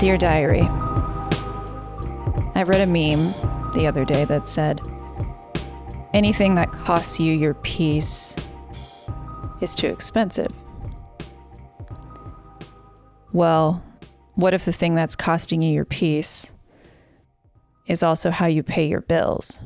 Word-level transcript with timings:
Dear 0.00 0.16
Diary, 0.16 0.62
I 2.54 2.64
read 2.66 2.80
a 2.80 2.86
meme 2.86 3.34
the 3.74 3.86
other 3.86 4.06
day 4.06 4.24
that 4.24 4.48
said, 4.48 4.80
anything 6.14 6.54
that 6.54 6.72
costs 6.72 7.20
you 7.20 7.34
your 7.34 7.52
peace 7.52 8.34
is 9.60 9.74
too 9.74 9.88
expensive. 9.88 10.50
Well, 13.34 13.84
what 14.36 14.54
if 14.54 14.64
the 14.64 14.72
thing 14.72 14.94
that's 14.94 15.14
costing 15.14 15.60
you 15.60 15.70
your 15.70 15.84
peace 15.84 16.54
is 17.86 18.02
also 18.02 18.30
how 18.30 18.46
you 18.46 18.62
pay 18.62 18.86
your 18.86 19.02
bills? 19.02 19.60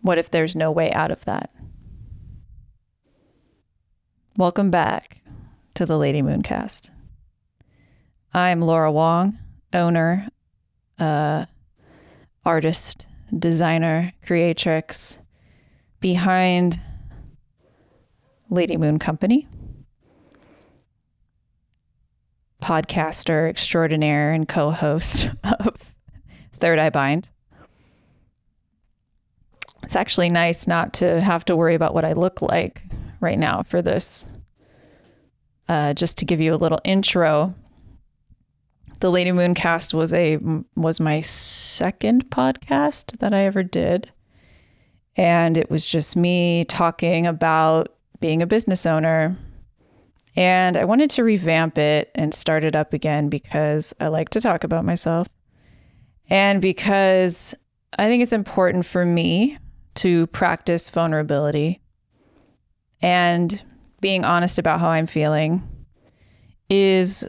What 0.00 0.16
if 0.16 0.30
there's 0.30 0.56
no 0.56 0.72
way 0.72 0.90
out 0.92 1.10
of 1.10 1.26
that? 1.26 1.50
Welcome 4.38 4.70
back 4.70 5.20
to 5.74 5.84
the 5.84 5.98
Lady 5.98 6.22
Mooncast. 6.22 6.88
I'm 8.34 8.60
Laura 8.60 8.92
Wong, 8.92 9.38
owner, 9.72 10.28
uh, 10.98 11.46
artist, 12.44 13.06
designer, 13.36 14.12
creatrix 14.24 15.18
behind 16.00 16.78
Lady 18.50 18.76
Moon 18.76 18.98
Company, 18.98 19.48
podcaster 22.62 23.48
extraordinaire 23.48 24.32
and 24.32 24.46
co 24.46 24.70
host 24.70 25.30
of 25.44 25.94
Third 26.52 26.78
Eye 26.78 26.90
Bind. 26.90 27.30
It's 29.84 29.96
actually 29.96 30.28
nice 30.28 30.66
not 30.66 30.92
to 30.94 31.18
have 31.22 31.46
to 31.46 31.56
worry 31.56 31.74
about 31.74 31.94
what 31.94 32.04
I 32.04 32.12
look 32.12 32.42
like 32.42 32.82
right 33.20 33.38
now 33.38 33.62
for 33.62 33.80
this. 33.80 34.26
Uh, 35.66 35.94
just 35.94 36.18
to 36.18 36.24
give 36.26 36.40
you 36.40 36.54
a 36.54 36.56
little 36.56 36.80
intro, 36.84 37.54
the 39.00 39.10
Lady 39.10 39.32
Moon 39.32 39.54
cast 39.54 39.94
was 39.94 40.12
a 40.12 40.38
was 40.76 41.00
my 41.00 41.20
second 41.20 42.30
podcast 42.30 43.18
that 43.18 43.32
I 43.32 43.44
ever 43.44 43.62
did. 43.62 44.10
And 45.16 45.56
it 45.56 45.70
was 45.70 45.86
just 45.86 46.16
me 46.16 46.64
talking 46.64 47.26
about 47.26 47.94
being 48.20 48.42
a 48.42 48.46
business 48.46 48.86
owner. 48.86 49.36
And 50.36 50.76
I 50.76 50.84
wanted 50.84 51.10
to 51.10 51.24
revamp 51.24 51.78
it 51.78 52.10
and 52.14 52.32
start 52.32 52.62
it 52.62 52.76
up 52.76 52.92
again 52.92 53.28
because 53.28 53.94
I 53.98 54.08
like 54.08 54.28
to 54.30 54.40
talk 54.40 54.62
about 54.62 54.84
myself. 54.84 55.28
And 56.30 56.62
because 56.62 57.54
I 57.98 58.06
think 58.06 58.22
it's 58.22 58.32
important 58.32 58.86
for 58.86 59.04
me 59.04 59.58
to 59.96 60.28
practice 60.28 60.90
vulnerability 60.90 61.80
and 63.00 63.64
being 64.00 64.24
honest 64.24 64.58
about 64.58 64.78
how 64.78 64.88
I'm 64.88 65.06
feeling 65.06 65.66
is 66.68 67.26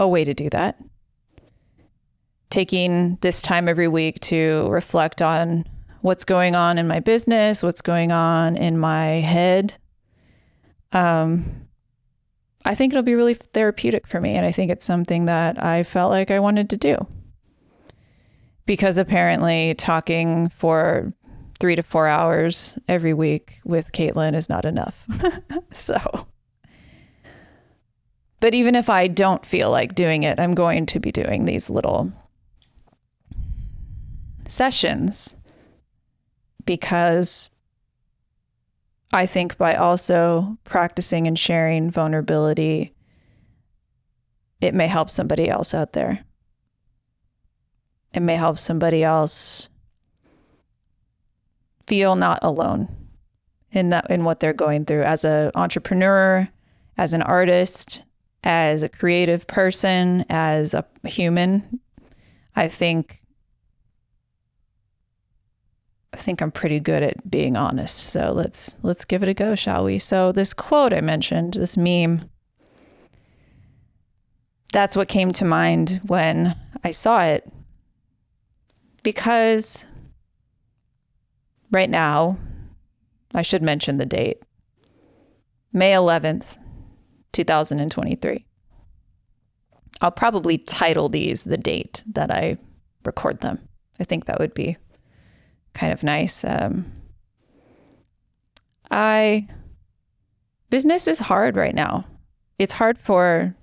a 0.00 0.08
way 0.08 0.24
to 0.24 0.34
do 0.34 0.50
that. 0.50 0.78
Taking 2.50 3.18
this 3.20 3.42
time 3.42 3.68
every 3.68 3.88
week 3.88 4.20
to 4.20 4.68
reflect 4.70 5.20
on 5.20 5.64
what's 6.00 6.24
going 6.24 6.54
on 6.54 6.78
in 6.78 6.88
my 6.88 7.00
business, 7.00 7.62
what's 7.62 7.82
going 7.82 8.12
on 8.12 8.56
in 8.56 8.78
my 8.78 9.06
head. 9.06 9.76
Um, 10.92 11.68
I 12.64 12.74
think 12.74 12.92
it'll 12.92 13.02
be 13.02 13.14
really 13.14 13.34
therapeutic 13.34 14.06
for 14.06 14.20
me. 14.20 14.34
And 14.34 14.46
I 14.46 14.52
think 14.52 14.70
it's 14.70 14.84
something 14.84 15.26
that 15.26 15.62
I 15.62 15.82
felt 15.82 16.10
like 16.10 16.30
I 16.30 16.40
wanted 16.40 16.70
to 16.70 16.76
do. 16.76 16.96
Because 18.66 18.98
apparently, 18.98 19.74
talking 19.74 20.50
for 20.50 21.12
three 21.58 21.74
to 21.74 21.82
four 21.82 22.06
hours 22.06 22.78
every 22.88 23.14
week 23.14 23.58
with 23.64 23.92
Caitlin 23.92 24.34
is 24.34 24.48
not 24.48 24.64
enough. 24.64 25.06
so 25.72 26.26
but 28.40 28.54
even 28.54 28.74
if 28.74 28.88
I 28.88 29.08
don't 29.08 29.44
feel 29.44 29.70
like 29.70 29.94
doing 29.94 30.22
it, 30.22 30.38
I'm 30.38 30.54
going 30.54 30.86
to 30.86 31.00
be 31.00 31.10
doing 31.10 31.44
these 31.44 31.70
little 31.70 32.12
sessions 34.46 35.36
because 36.64 37.50
I 39.12 39.26
think 39.26 39.56
by 39.56 39.74
also 39.74 40.58
practicing 40.64 41.26
and 41.26 41.38
sharing 41.38 41.90
vulnerability, 41.90 42.94
it 44.60 44.74
may 44.74 44.86
help 44.86 45.10
somebody 45.10 45.48
else 45.48 45.74
out 45.74 45.92
there. 45.92 46.24
It 48.12 48.20
may 48.20 48.36
help 48.36 48.58
somebody 48.58 49.02
else 49.02 49.68
feel 51.86 52.16
not 52.16 52.38
alone 52.42 52.94
in 53.72 53.90
that 53.90 54.10
in 54.10 54.24
what 54.24 54.40
they're 54.40 54.52
going 54.52 54.84
through 54.84 55.02
as 55.02 55.24
an 55.24 55.50
entrepreneur, 55.54 56.48
as 56.96 57.12
an 57.14 57.22
artist, 57.22 58.02
as 58.44 58.82
a 58.82 58.88
creative 58.88 59.46
person, 59.46 60.24
as 60.28 60.74
a 60.74 60.84
human, 61.04 61.80
I 62.54 62.68
think 62.68 63.22
I 66.12 66.16
think 66.16 66.40
I'm 66.40 66.50
pretty 66.50 66.80
good 66.80 67.02
at 67.02 67.30
being 67.30 67.56
honest. 67.56 67.96
So 67.96 68.32
let's 68.32 68.76
let's 68.82 69.04
give 69.04 69.22
it 69.22 69.28
a 69.28 69.34
go, 69.34 69.54
shall 69.54 69.84
we? 69.84 69.98
So 69.98 70.32
this 70.32 70.52
quote 70.52 70.92
I 70.92 71.00
mentioned, 71.00 71.54
this 71.54 71.76
meme, 71.76 72.28
that's 74.72 74.96
what 74.96 75.08
came 75.08 75.30
to 75.32 75.44
mind 75.44 76.00
when 76.04 76.56
I 76.82 76.90
saw 76.90 77.22
it. 77.22 77.50
Because 79.02 79.86
right 81.70 81.88
now, 81.88 82.36
I 83.34 83.42
should 83.42 83.62
mention 83.62 83.98
the 83.98 84.06
date. 84.06 84.42
May 85.72 85.92
11th, 85.92 86.56
2023. 87.32 88.44
I'll 90.00 90.10
probably 90.10 90.58
title 90.58 91.08
these 91.08 91.44
the 91.44 91.56
date 91.56 92.04
that 92.12 92.30
I 92.30 92.58
record 93.04 93.40
them. 93.40 93.58
I 93.98 94.04
think 94.04 94.26
that 94.26 94.38
would 94.38 94.54
be 94.54 94.76
kind 95.74 95.92
of 95.92 96.02
nice. 96.02 96.44
Um, 96.44 96.90
I 98.90 99.48
business 100.70 101.08
is 101.08 101.18
hard 101.18 101.56
right 101.56 101.74
now. 101.74 102.04
It's 102.58 102.72
hard 102.72 102.98
for 102.98 103.54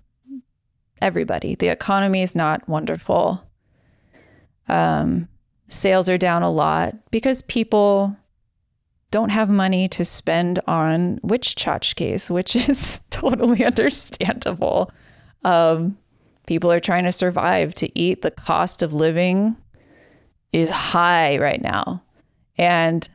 everybody. 1.01 1.55
The 1.55 1.69
economy 1.69 2.21
is 2.21 2.35
not 2.35 2.67
wonderful. 2.67 3.43
Um, 4.67 5.27
sales 5.67 6.09
are 6.09 6.17
down 6.17 6.43
a 6.43 6.51
lot 6.51 6.95
because 7.11 7.41
people 7.43 8.15
don't 9.15 9.29
have 9.29 9.49
money 9.49 9.87
to 9.87 10.03
spend 10.03 10.59
on 10.67 11.17
witch 11.23 11.55
tchotchkes, 11.55 12.29
which 12.37 12.53
is 12.53 12.99
totally 13.11 13.63
understandable. 13.63 14.91
Um, 15.45 15.97
people 16.47 16.69
are 16.69 16.81
trying 16.81 17.05
to 17.05 17.13
survive 17.13 17.73
to 17.75 17.97
eat. 17.97 18.23
The 18.23 18.31
cost 18.31 18.81
of 18.81 18.91
living 18.91 19.55
is 20.51 20.69
high 20.69 21.37
right 21.37 21.61
now. 21.61 22.03
And 22.57 23.07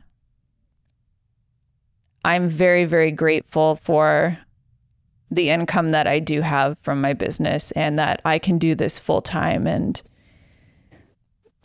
I'm 2.25 2.49
very, 2.49 2.85
very 2.85 3.11
grateful 3.11 3.75
for 3.75 4.35
the 5.29 5.51
income 5.51 5.89
that 5.89 6.07
I 6.07 6.17
do 6.17 6.41
have 6.41 6.79
from 6.81 6.99
my 6.99 7.13
business 7.13 7.69
and 7.73 7.99
that 7.99 8.23
I 8.25 8.39
can 8.39 8.57
do 8.57 8.73
this 8.73 8.97
full 8.97 9.21
time 9.21 9.67
and 9.67 10.01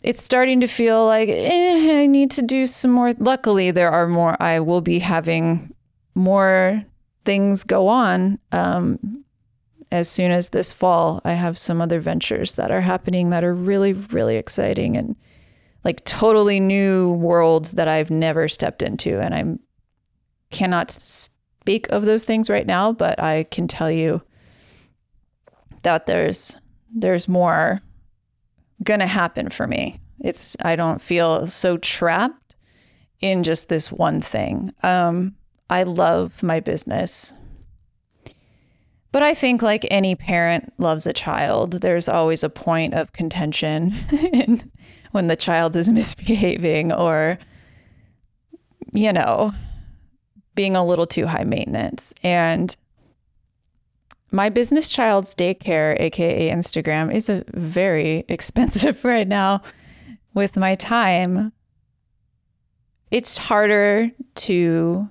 it's 0.03 0.23
starting 0.23 0.61
to 0.61 0.67
feel 0.67 1.05
like 1.05 1.29
eh, 1.29 2.01
I 2.01 2.07
need 2.07 2.31
to 2.31 2.41
do 2.41 2.65
some 2.65 2.91
more. 2.91 3.13
Luckily, 3.13 3.71
there 3.71 3.91
are 3.91 4.07
more. 4.07 4.41
I 4.41 4.59
will 4.59 4.81
be 4.81 4.99
having 4.99 5.73
more 6.15 6.83
things 7.25 7.63
go 7.63 7.87
on 7.87 8.39
um, 8.51 9.23
as 9.91 10.09
soon 10.09 10.31
as 10.31 10.49
this 10.49 10.71
fall. 10.71 11.21
I 11.25 11.33
have 11.33 11.57
some 11.57 11.81
other 11.81 11.99
ventures 11.99 12.53
that 12.53 12.71
are 12.71 12.81
happening 12.81 13.31
that 13.31 13.43
are 13.43 13.53
really, 13.53 13.93
really 13.93 14.37
exciting 14.37 14.97
and 14.97 15.15
like 15.83 16.03
totally 16.05 16.59
new 16.59 17.11
worlds 17.13 17.73
that 17.73 17.87
I've 17.87 18.11
never 18.11 18.47
stepped 18.47 18.81
into. 18.81 19.19
And 19.19 19.33
I 19.33 19.45
cannot 20.51 20.91
speak 20.91 21.87
of 21.89 22.05
those 22.05 22.23
things 22.23 22.49
right 22.49 22.65
now, 22.65 22.91
but 22.91 23.19
I 23.21 23.43
can 23.43 23.67
tell 23.67 23.91
you 23.91 24.21
that 25.83 26.05
there's 26.05 26.57
there's 26.93 27.27
more 27.27 27.81
going 28.83 28.99
to 28.99 29.07
happen 29.07 29.49
for 29.49 29.67
me. 29.67 29.99
It's 30.19 30.55
I 30.61 30.75
don't 30.75 31.01
feel 31.01 31.47
so 31.47 31.77
trapped 31.77 32.55
in 33.19 33.43
just 33.43 33.69
this 33.69 33.91
one 33.91 34.19
thing. 34.19 34.73
Um, 34.83 35.35
I 35.69 35.83
love 35.83 36.41
my 36.43 36.59
business. 36.59 37.33
But 39.11 39.23
I 39.23 39.33
think, 39.33 39.61
like 39.61 39.87
any 39.89 40.15
parent 40.15 40.73
loves 40.77 41.07
a 41.07 41.13
child, 41.13 41.73
there's 41.81 42.09
always 42.09 42.43
a 42.43 42.49
point 42.49 42.93
of 42.93 43.13
contention 43.13 43.91
when 45.11 45.27
the 45.27 45.35
child 45.35 45.75
is 45.75 45.89
misbehaving 45.91 46.91
or, 46.91 47.39
you 48.93 49.13
know, 49.13 49.53
being 50.55 50.75
a 50.75 50.85
little 50.85 51.05
too 51.05 51.25
high 51.25 51.45
maintenance. 51.45 52.13
And 52.21 52.75
my 54.31 54.49
business 54.49 54.89
child's 54.89 55.33
daycare, 55.35 55.99
aka 55.99 56.49
Instagram, 56.49 57.13
is 57.13 57.29
a 57.29 57.43
very 57.53 58.25
expensive 58.29 59.03
right 59.03 59.27
now 59.27 59.61
with 60.33 60.57
my 60.57 60.75
time. 60.75 61.51
It's 63.09 63.37
harder 63.37 64.11
to 64.35 65.09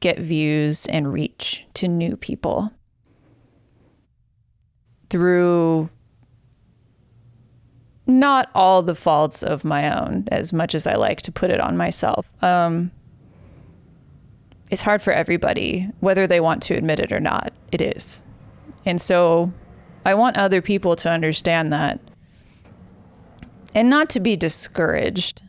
get 0.00 0.18
views 0.18 0.86
and 0.86 1.12
reach 1.12 1.64
to 1.74 1.86
new 1.86 2.16
people. 2.16 2.72
through 5.10 5.88
not 8.06 8.50
all 8.54 8.82
the 8.82 8.94
faults 8.94 9.42
of 9.42 9.64
my 9.64 9.92
own, 9.98 10.24
as 10.30 10.52
much 10.52 10.74
as 10.74 10.86
I 10.86 10.94
like 10.94 11.22
to 11.22 11.32
put 11.32 11.50
it 11.50 11.60
on 11.60 11.76
myself. 11.76 12.30
Um, 12.42 12.90
it's 14.70 14.82
hard 14.82 15.02
for 15.02 15.12
everybody, 15.12 15.88
whether 16.00 16.26
they 16.26 16.40
want 16.40 16.62
to 16.64 16.74
admit 16.74 17.00
it 17.00 17.12
or 17.12 17.20
not. 17.20 17.52
It 17.72 17.80
is. 17.80 18.22
And 18.84 19.00
so 19.00 19.52
I 20.04 20.14
want 20.14 20.36
other 20.36 20.62
people 20.62 20.96
to 20.96 21.10
understand 21.10 21.72
that 21.72 22.00
and 23.74 23.90
not 23.90 24.08
to 24.10 24.20
be 24.20 24.36
discouraged 24.36 25.42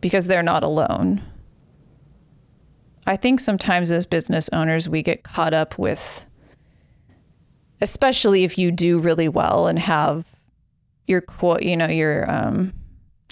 because 0.00 0.26
they're 0.26 0.42
not 0.42 0.62
alone. 0.62 1.22
I 3.06 3.16
think 3.16 3.40
sometimes 3.40 3.90
as 3.90 4.06
business 4.06 4.48
owners, 4.52 4.88
we 4.88 5.02
get 5.02 5.24
caught 5.24 5.52
up 5.52 5.78
with, 5.78 6.24
especially 7.80 8.44
if 8.44 8.58
you 8.58 8.70
do 8.70 8.98
really 8.98 9.28
well 9.28 9.66
and 9.66 9.78
have 9.78 10.24
your 11.06 11.20
quote, 11.20 11.62
you 11.62 11.76
know, 11.76 11.86
your 11.86 12.30
um, 12.30 12.72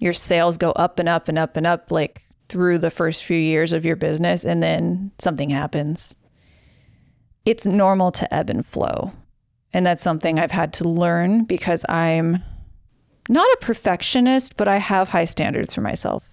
your 0.01 0.13
sales 0.13 0.57
go 0.57 0.73
up 0.73 0.99
and 0.99 1.09
up 1.09 1.29
and 1.29 1.39
up 1.39 1.57
and 1.57 1.67
up, 1.67 1.91
like 1.91 2.24
through 2.49 2.79
the 2.79 2.91
first 2.91 3.25
few 3.25 3.39
years 3.39 3.73
of 3.73 3.85
your 3.85 3.97
business, 3.97 4.45
and 4.45 4.63
then 4.63 5.11
something 5.19 5.51
happens. 5.51 6.15
It's 7.45 7.67
normal 7.67 8.13
to 8.13 8.35
ebb 8.35 8.51
and 8.51 8.65
flow, 8.65 9.13
and 9.73 9.85
that's 9.85 10.03
something 10.03 10.39
I've 10.39 10.51
had 10.51 10.73
to 10.75 10.89
learn 10.89 11.45
because 11.45 11.85
I'm 11.89 12.43
not 13.29 13.51
a 13.55 13.65
perfectionist, 13.65 14.57
but 14.57 14.69
I 14.69 14.79
have 14.79 15.09
high 15.09 15.25
standards 15.25 15.75
for 15.75 15.81
myself. 15.81 16.25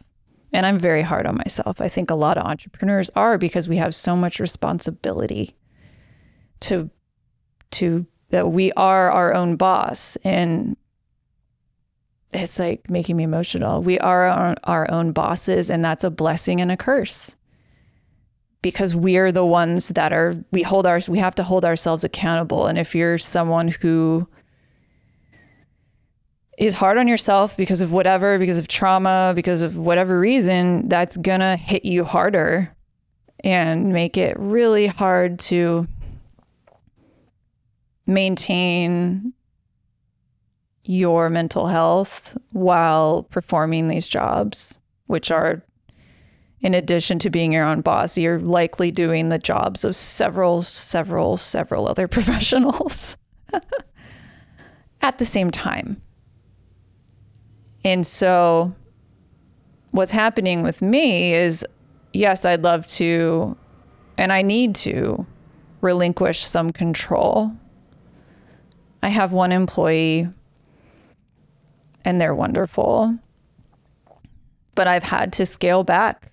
And 0.54 0.66
I'm 0.66 0.78
very 0.78 1.02
hard 1.02 1.26
on 1.26 1.38
myself. 1.38 1.80
I 1.80 1.88
think 1.88 2.12
a 2.12 2.16
lot 2.16 2.38
of 2.38 2.46
entrepreneurs 2.46 3.10
are 3.16 3.38
because 3.38 3.70
we 3.70 3.78
have 3.78 3.96
so 3.96 4.18
much 4.18 4.40
responsibility 4.40 5.56
to 6.62 6.90
to 7.72 8.06
that 8.32 8.52
we 8.52 8.72
are 8.74 9.10
our 9.12 9.34
own 9.34 9.56
boss 9.56 10.18
and 10.26 10.76
it's 12.34 12.60
like 12.60 12.90
making 12.90 13.18
me 13.18 13.24
emotional. 13.24 13.82
We 13.82 14.00
are 14.00 14.28
our, 14.64 14.92
own 14.92 15.12
bosses 15.12 15.70
and 15.70 15.84
that's 15.84 16.04
a 16.04 16.10
blessing 16.10 16.62
and 16.62 16.72
a 16.72 16.78
curse. 16.78 17.36
Because 18.62 18.96
we're 18.96 19.32
the 19.32 19.46
ones 19.46 19.90
that 19.90 20.14
are 20.14 20.36
we 20.52 20.62
hold 20.62 20.86
our 20.86 21.00
we 21.08 21.18
have 21.18 21.36
to 21.36 21.44
hold 21.44 21.66
ourselves 21.66 22.04
accountable 22.04 22.68
and 22.68 22.78
if 22.78 22.94
you're 22.94 23.18
someone 23.18 23.70
who 23.70 24.28
is 26.60 26.76
hard 26.76 27.00
on 27.00 27.08
yourself 27.08 27.58
because 27.58 27.82
of 27.82 27.92
whatever, 27.92 28.38
because 28.38 28.60
of 28.60 28.68
trauma, 28.68 29.34
because 29.36 29.64
of 29.64 29.78
whatever 29.78 30.20
reason, 30.20 30.88
that's 30.90 31.18
gonna 31.18 31.56
hit 31.58 31.86
you 31.86 32.06
harder 32.06 32.72
and 33.44 33.92
make 33.92 34.16
it 34.16 34.38
really 34.38 34.86
hard 34.86 35.40
to 35.40 35.88
maintain 38.06 39.34
your 40.92 41.30
mental 41.30 41.68
health 41.68 42.38
while 42.52 43.24
performing 43.24 43.88
these 43.88 44.10
jobs, 44.10 44.78
which 45.08 45.32
are, 45.32 45.64
in 46.60 46.74
addition 46.74 47.18
to 47.18 47.30
being 47.30 47.54
your 47.54 47.64
own 47.64 47.80
boss, 47.80 48.18
you're 48.18 48.40
likely 48.40 48.92
doing 48.92 49.30
the 49.30 49.40
jobs 49.40 49.86
of 49.86 49.96
several, 49.96 50.62
several, 50.62 51.38
several 51.38 51.88
other 51.88 52.08
professionals 52.10 53.16
at 55.02 55.18
the 55.18 55.24
same 55.24 55.50
time. 55.50 56.02
And 57.86 58.06
so 58.06 58.76
what's 59.92 60.12
happening 60.12 60.62
with 60.62 60.82
me 60.82 61.34
is 61.34 61.66
yes, 62.12 62.44
I'd 62.44 62.64
love 62.64 62.86
to 62.88 63.56
and 64.18 64.34
I 64.34 64.42
need 64.42 64.76
to 64.76 65.26
relinquish 65.80 66.46
some 66.46 66.72
control. 66.72 67.54
I 69.02 69.08
have 69.08 69.32
one 69.32 69.54
employee 69.54 70.28
and 72.06 72.20
they're 72.20 72.36
wonderful. 72.36 73.18
But 74.76 74.88
I've 74.88 75.04
had 75.04 75.34
to 75.34 75.46
scale 75.46 75.84
back 75.84 76.32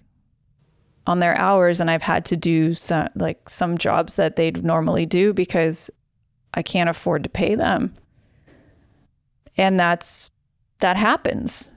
on 1.07 1.21
their 1.21 1.37
hours 1.37 1.81
and 1.81 1.91
I've 1.91 2.03
had 2.03 2.25
to 2.27 2.37
do 2.37 2.75
some 2.75 3.09
like 3.15 3.49
some 3.49 3.79
jobs 3.79 4.17
that 4.17 4.37
they'd 4.37 4.65
normally 4.65 5.07
do 5.07 5.33
because 5.33 5.91
I 6.55 6.63
can't 6.63 6.91
afford 6.91 7.25
to 7.25 7.31
pay 7.31 7.55
them. 7.55 7.95
And 9.57 9.81
that's 9.81 10.31
that 10.81 10.97
happens. 10.97 11.73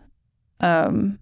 Um, 0.60 1.18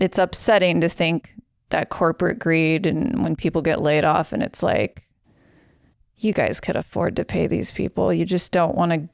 it's 0.00 0.18
upsetting 0.18 0.80
to 0.80 0.88
think 0.88 1.34
that 1.70 1.88
corporate 1.88 2.38
greed 2.38 2.86
and 2.86 3.22
when 3.22 3.34
people 3.34 3.62
get 3.62 3.82
laid 3.82 4.04
off 4.04 4.32
and 4.32 4.42
it's 4.42 4.62
like 4.62 5.08
you 6.18 6.32
guys 6.32 6.60
could 6.60 6.76
afford 6.76 7.16
to 7.16 7.24
pay 7.24 7.46
these 7.46 7.72
people 7.72 8.12
you 8.12 8.24
just 8.24 8.52
don't 8.52 8.76
want 8.76 8.92
to 8.92 9.08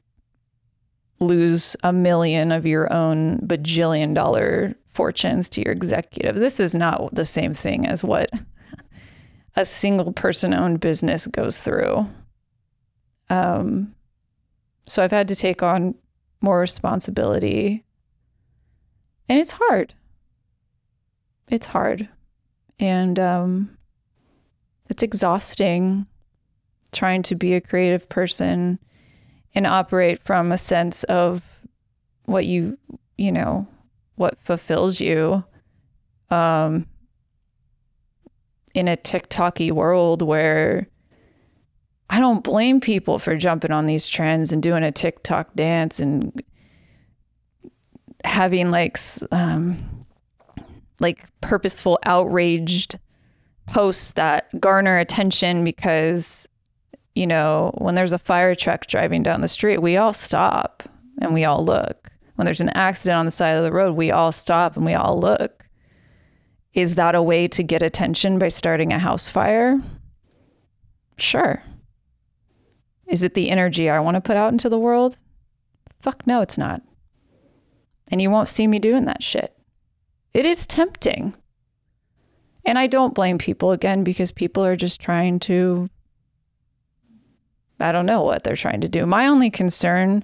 lose 1.21 1.75
a 1.83 1.93
million 1.93 2.51
of 2.51 2.65
your 2.65 2.91
own 2.91 3.39
bajillion 3.39 4.13
dollar 4.13 4.75
fortunes 4.87 5.47
to 5.47 5.61
your 5.63 5.71
executive 5.71 6.35
this 6.35 6.59
is 6.59 6.75
not 6.75 7.13
the 7.13 7.25
same 7.25 7.53
thing 7.53 7.87
as 7.87 8.03
what 8.03 8.29
a 9.55 9.63
single 9.63 10.11
person 10.11 10.53
owned 10.53 10.79
business 10.79 11.27
goes 11.27 11.61
through 11.61 12.05
um, 13.31 13.95
so 14.87 15.01
I've 15.01 15.11
had 15.11 15.29
to 15.29 15.35
take 15.35 15.63
on 15.63 15.95
more 16.41 16.59
responsibility. 16.59 17.85
And 19.29 19.39
it's 19.39 19.51
hard. 19.51 19.93
It's 21.49 21.67
hard. 21.67 22.09
And 22.77 23.17
um, 23.17 23.77
it's 24.89 25.01
exhausting 25.01 26.07
trying 26.91 27.23
to 27.23 27.35
be 27.35 27.53
a 27.53 27.61
creative 27.61 28.09
person 28.09 28.79
and 29.53 29.67
operate 29.67 30.23
from 30.23 30.51
a 30.51 30.57
sense 30.57 31.03
of 31.05 31.43
what 32.25 32.45
you, 32.45 32.77
you 33.17 33.31
know, 33.31 33.67
what 34.15 34.39
fulfills 34.41 34.99
you 34.99 35.43
um, 36.29 36.87
in 38.73 38.87
a 38.87 38.97
TikToky 38.97 39.71
world 39.71 40.21
where 40.21 40.87
I 42.09 42.19
don't 42.19 42.43
blame 42.43 42.81
people 42.81 43.19
for 43.19 43.35
jumping 43.35 43.71
on 43.71 43.85
these 43.85 44.07
trends 44.07 44.51
and 44.51 44.61
doing 44.61 44.83
a 44.83 44.91
TikTok 44.91 45.53
dance 45.55 45.99
and 45.99 46.41
having 48.23 48.69
like 48.69 48.97
um, 49.31 50.05
like 50.99 51.25
purposeful 51.41 51.99
outraged 52.03 52.99
posts 53.67 54.11
that 54.13 54.47
garner 54.59 54.97
attention 54.97 55.63
because 55.63 56.47
you 57.15 57.27
know 57.27 57.71
when 57.77 57.95
there's 57.95 58.13
a 58.13 58.19
fire 58.19 58.55
truck 58.55 58.87
driving 58.87 59.23
down 59.23 59.41
the 59.41 59.47
street 59.47 59.79
we 59.79 59.97
all 59.97 60.13
stop 60.13 60.83
and 61.21 61.33
we 61.33 61.43
all 61.43 61.63
look 61.63 62.09
when 62.35 62.45
there's 62.45 62.61
an 62.61 62.69
accident 62.69 63.17
on 63.17 63.25
the 63.25 63.31
side 63.31 63.51
of 63.51 63.63
the 63.63 63.71
road 63.71 63.95
we 63.95 64.11
all 64.11 64.31
stop 64.31 64.75
and 64.75 64.85
we 64.85 64.93
all 64.93 65.19
look 65.19 65.65
is 66.73 66.95
that 66.95 67.15
a 67.15 67.21
way 67.21 67.47
to 67.47 67.63
get 67.63 67.81
attention 67.81 68.39
by 68.39 68.47
starting 68.47 68.93
a 68.93 68.99
house 68.99 69.29
fire 69.29 69.79
sure 71.17 71.61
is 73.11 73.23
it 73.23 73.33
the 73.33 73.49
energy 73.49 73.89
I 73.89 73.99
want 73.99 74.15
to 74.15 74.21
put 74.21 74.37
out 74.37 74.53
into 74.53 74.69
the 74.69 74.79
world? 74.79 75.17
Fuck 75.99 76.25
no, 76.25 76.39
it's 76.39 76.57
not. 76.57 76.81
And 78.07 78.21
you 78.21 78.31
won't 78.31 78.47
see 78.47 78.67
me 78.67 78.79
doing 78.79 79.03
that 79.03 79.21
shit. 79.21 79.53
It 80.33 80.45
is 80.45 80.65
tempting. 80.65 81.35
And 82.63 82.79
I 82.79 82.87
don't 82.87 83.13
blame 83.13 83.37
people 83.37 83.71
again 83.71 84.05
because 84.05 84.31
people 84.31 84.63
are 84.63 84.77
just 84.77 85.01
trying 85.01 85.39
to, 85.41 85.89
I 87.81 87.91
don't 87.91 88.05
know 88.05 88.23
what 88.23 88.43
they're 88.43 88.55
trying 88.55 88.81
to 88.81 88.87
do. 88.87 89.05
My 89.05 89.27
only 89.27 89.49
concern, 89.49 90.23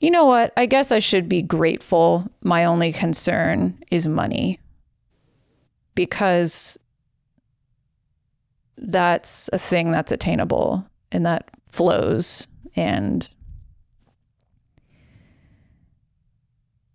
you 0.00 0.10
know 0.10 0.24
what? 0.24 0.52
I 0.56 0.66
guess 0.66 0.92
I 0.92 0.98
should 0.98 1.28
be 1.28 1.42
grateful. 1.42 2.26
My 2.42 2.64
only 2.64 2.92
concern 2.92 3.78
is 3.90 4.06
money 4.06 4.60
because 5.94 6.78
that's 8.76 9.50
a 9.52 9.58
thing 9.58 9.90
that's 9.90 10.12
attainable 10.12 10.86
and 11.10 11.26
that 11.26 11.50
flows 11.70 12.46
and 12.76 13.28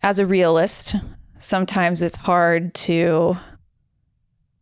as 0.01 0.20
a 0.20 0.25
realist 0.25 0.96
sometimes 1.38 2.01
it's 2.01 2.15
hard 2.15 2.74
to 2.74 3.36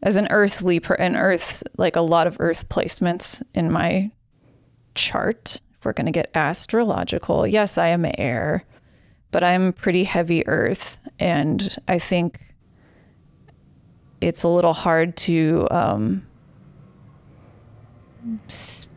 as 0.01 0.15
an 0.15 0.27
earthly 0.31 0.79
per 0.79 0.96
an 0.96 1.15
earth 1.15 1.63
like 1.77 1.96
a 1.96 2.01
lot 2.01 2.25
of 2.25 2.38
earth 2.39 2.67
placements 2.70 3.43
in 3.53 3.72
my 3.72 4.10
chart 4.95 5.62
if 5.77 5.86
we're 5.86 5.93
going 5.93 6.05
to 6.05 6.12
get 6.12 6.31
astrological 6.36 7.45
yes 7.45 7.77
i 7.77 7.88
am 7.88 8.05
air 8.17 8.63
but 9.31 9.43
i'm 9.43 9.74
pretty 9.74 10.03
heavy 10.03 10.45
earth 10.48 10.98
and 11.19 11.77
i 11.88 11.98
think 11.98 12.41
it's 14.19 14.43
a 14.43 14.48
little 14.48 14.74
hard 14.74 15.17
to 15.17 15.67
um, 15.71 16.25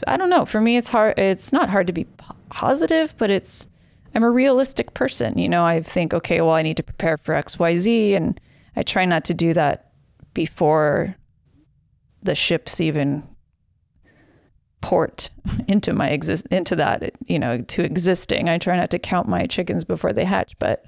I 0.07 0.17
don't 0.17 0.31
know. 0.31 0.45
For 0.45 0.61
me, 0.61 0.77
it's 0.77 0.89
hard. 0.89 1.19
It's 1.19 1.53
not 1.53 1.71
hard 1.71 1.87
to 1.87 1.93
be 1.93 2.07
positive, 2.51 3.15
but 3.17 3.31
it's, 3.31 3.69
I'm 4.15 4.23
a 4.23 4.31
realistic 4.31 4.95
person. 4.95 5.39
You 5.39 5.49
know, 5.49 5.65
I 5.65 5.81
think, 5.81 6.13
okay, 6.13 6.41
well, 6.41 6.53
I 6.55 6.63
need 6.63 6.77
to 6.77 6.83
prepare 6.83 7.17
for 7.19 7.35
XYZ. 7.35 8.17
And 8.17 8.41
I 8.77 8.83
try 8.83 9.05
not 9.05 9.25
to 9.27 9.35
do 9.35 9.55
that 9.55 9.93
before 10.35 11.17
the 12.23 12.35
ship's 12.35 12.81
even 12.81 13.27
port 14.85 15.31
into 15.69 15.93
my 15.93 16.11
exist 16.11 16.47
into 16.51 16.77
that 16.77 17.13
you 17.27 17.39
know 17.39 17.61
to 17.63 17.83
existing. 17.83 18.49
I 18.49 18.59
try 18.59 18.77
not 18.77 18.91
to 18.91 18.99
count 18.99 19.29
my 19.29 19.47
chickens 19.47 19.85
before 19.85 20.13
they 20.13 20.25
hatch 20.25 20.57
but 20.59 20.85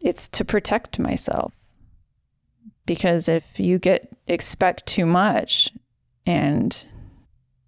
it's 0.00 0.26
to 0.28 0.44
protect 0.44 0.98
myself. 0.98 1.52
Because 2.86 3.28
if 3.28 3.44
you 3.58 3.78
get 3.78 4.08
expect 4.26 4.86
too 4.86 5.06
much 5.06 5.72
and 6.26 6.86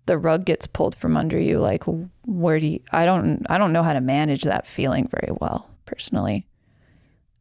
the 0.06 0.18
rug 0.18 0.44
gets 0.44 0.66
pulled 0.66 0.96
from 0.96 1.16
under 1.16 1.38
you 1.38 1.58
like 1.58 1.82
where 2.26 2.60
do 2.60 2.66
you 2.66 2.80
i 2.92 3.06
don't 3.06 3.46
i 3.48 3.56
don't 3.56 3.72
know 3.72 3.82
how 3.82 3.94
to 3.94 4.00
manage 4.00 4.42
that 4.42 4.66
feeling 4.66 5.08
very 5.08 5.32
well 5.40 5.70
personally. 5.86 6.46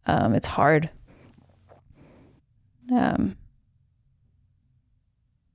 Um, 0.05 0.33
it's 0.33 0.47
hard. 0.47 0.89
Um, 2.91 3.35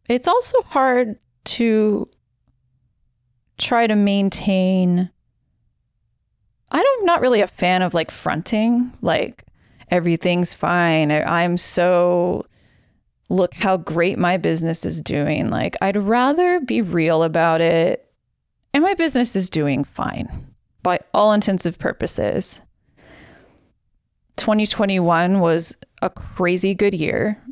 it's 0.08 0.28
also 0.28 0.62
hard 0.62 1.18
to 1.44 2.08
try 3.58 3.86
to 3.86 3.96
maintain 3.96 5.10
I 6.70 6.82
don't, 6.82 7.00
I'm 7.00 7.06
not 7.06 7.20
really 7.22 7.40
a 7.40 7.46
fan 7.46 7.80
of 7.82 7.94
like 7.94 8.10
fronting, 8.10 8.92
like 9.00 9.44
everything's 9.90 10.52
fine. 10.52 11.10
I'm 11.10 11.56
so 11.56 12.44
look 13.30 13.54
how 13.54 13.76
great 13.76 14.18
my 14.18 14.36
business 14.36 14.84
is 14.84 15.00
doing. 15.00 15.50
Like 15.50 15.76
I'd 15.80 15.96
rather 15.96 16.60
be 16.60 16.82
real 16.82 17.22
about 17.22 17.60
it. 17.60 18.04
And 18.74 18.82
my 18.82 18.94
business 18.94 19.34
is 19.34 19.48
doing 19.48 19.84
fine 19.84 20.54
by 20.82 21.00
all 21.14 21.32
intensive 21.32 21.78
purposes. 21.78 22.60
2021 24.36 25.40
was 25.40 25.74
a 26.02 26.10
crazy 26.10 26.74
good 26.74 26.94
year 26.94 27.42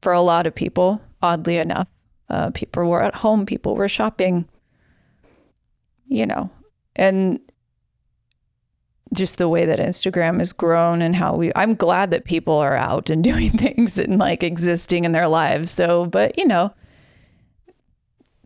for 0.00 0.12
a 0.12 0.20
lot 0.20 0.46
of 0.46 0.54
people, 0.54 1.00
oddly 1.22 1.56
enough. 1.56 1.88
Uh, 2.28 2.50
people 2.50 2.88
were 2.88 3.02
at 3.02 3.14
home, 3.14 3.46
people 3.46 3.74
were 3.74 3.88
shopping, 3.88 4.48
you 6.08 6.26
know, 6.26 6.50
and 6.96 7.40
just 9.12 9.38
the 9.38 9.48
way 9.48 9.66
that 9.66 9.78
Instagram 9.78 10.38
has 10.38 10.52
grown 10.52 11.02
and 11.02 11.14
how 11.14 11.34
we, 11.34 11.52
I'm 11.54 11.74
glad 11.74 12.10
that 12.10 12.24
people 12.24 12.54
are 12.54 12.76
out 12.76 13.10
and 13.10 13.22
doing 13.32 13.50
things 13.50 13.98
and 13.98 14.18
like 14.18 14.42
existing 14.42 15.04
in 15.04 15.12
their 15.12 15.28
lives. 15.28 15.70
So, 15.70 16.06
but 16.06 16.38
you 16.38 16.46
know, 16.46 16.72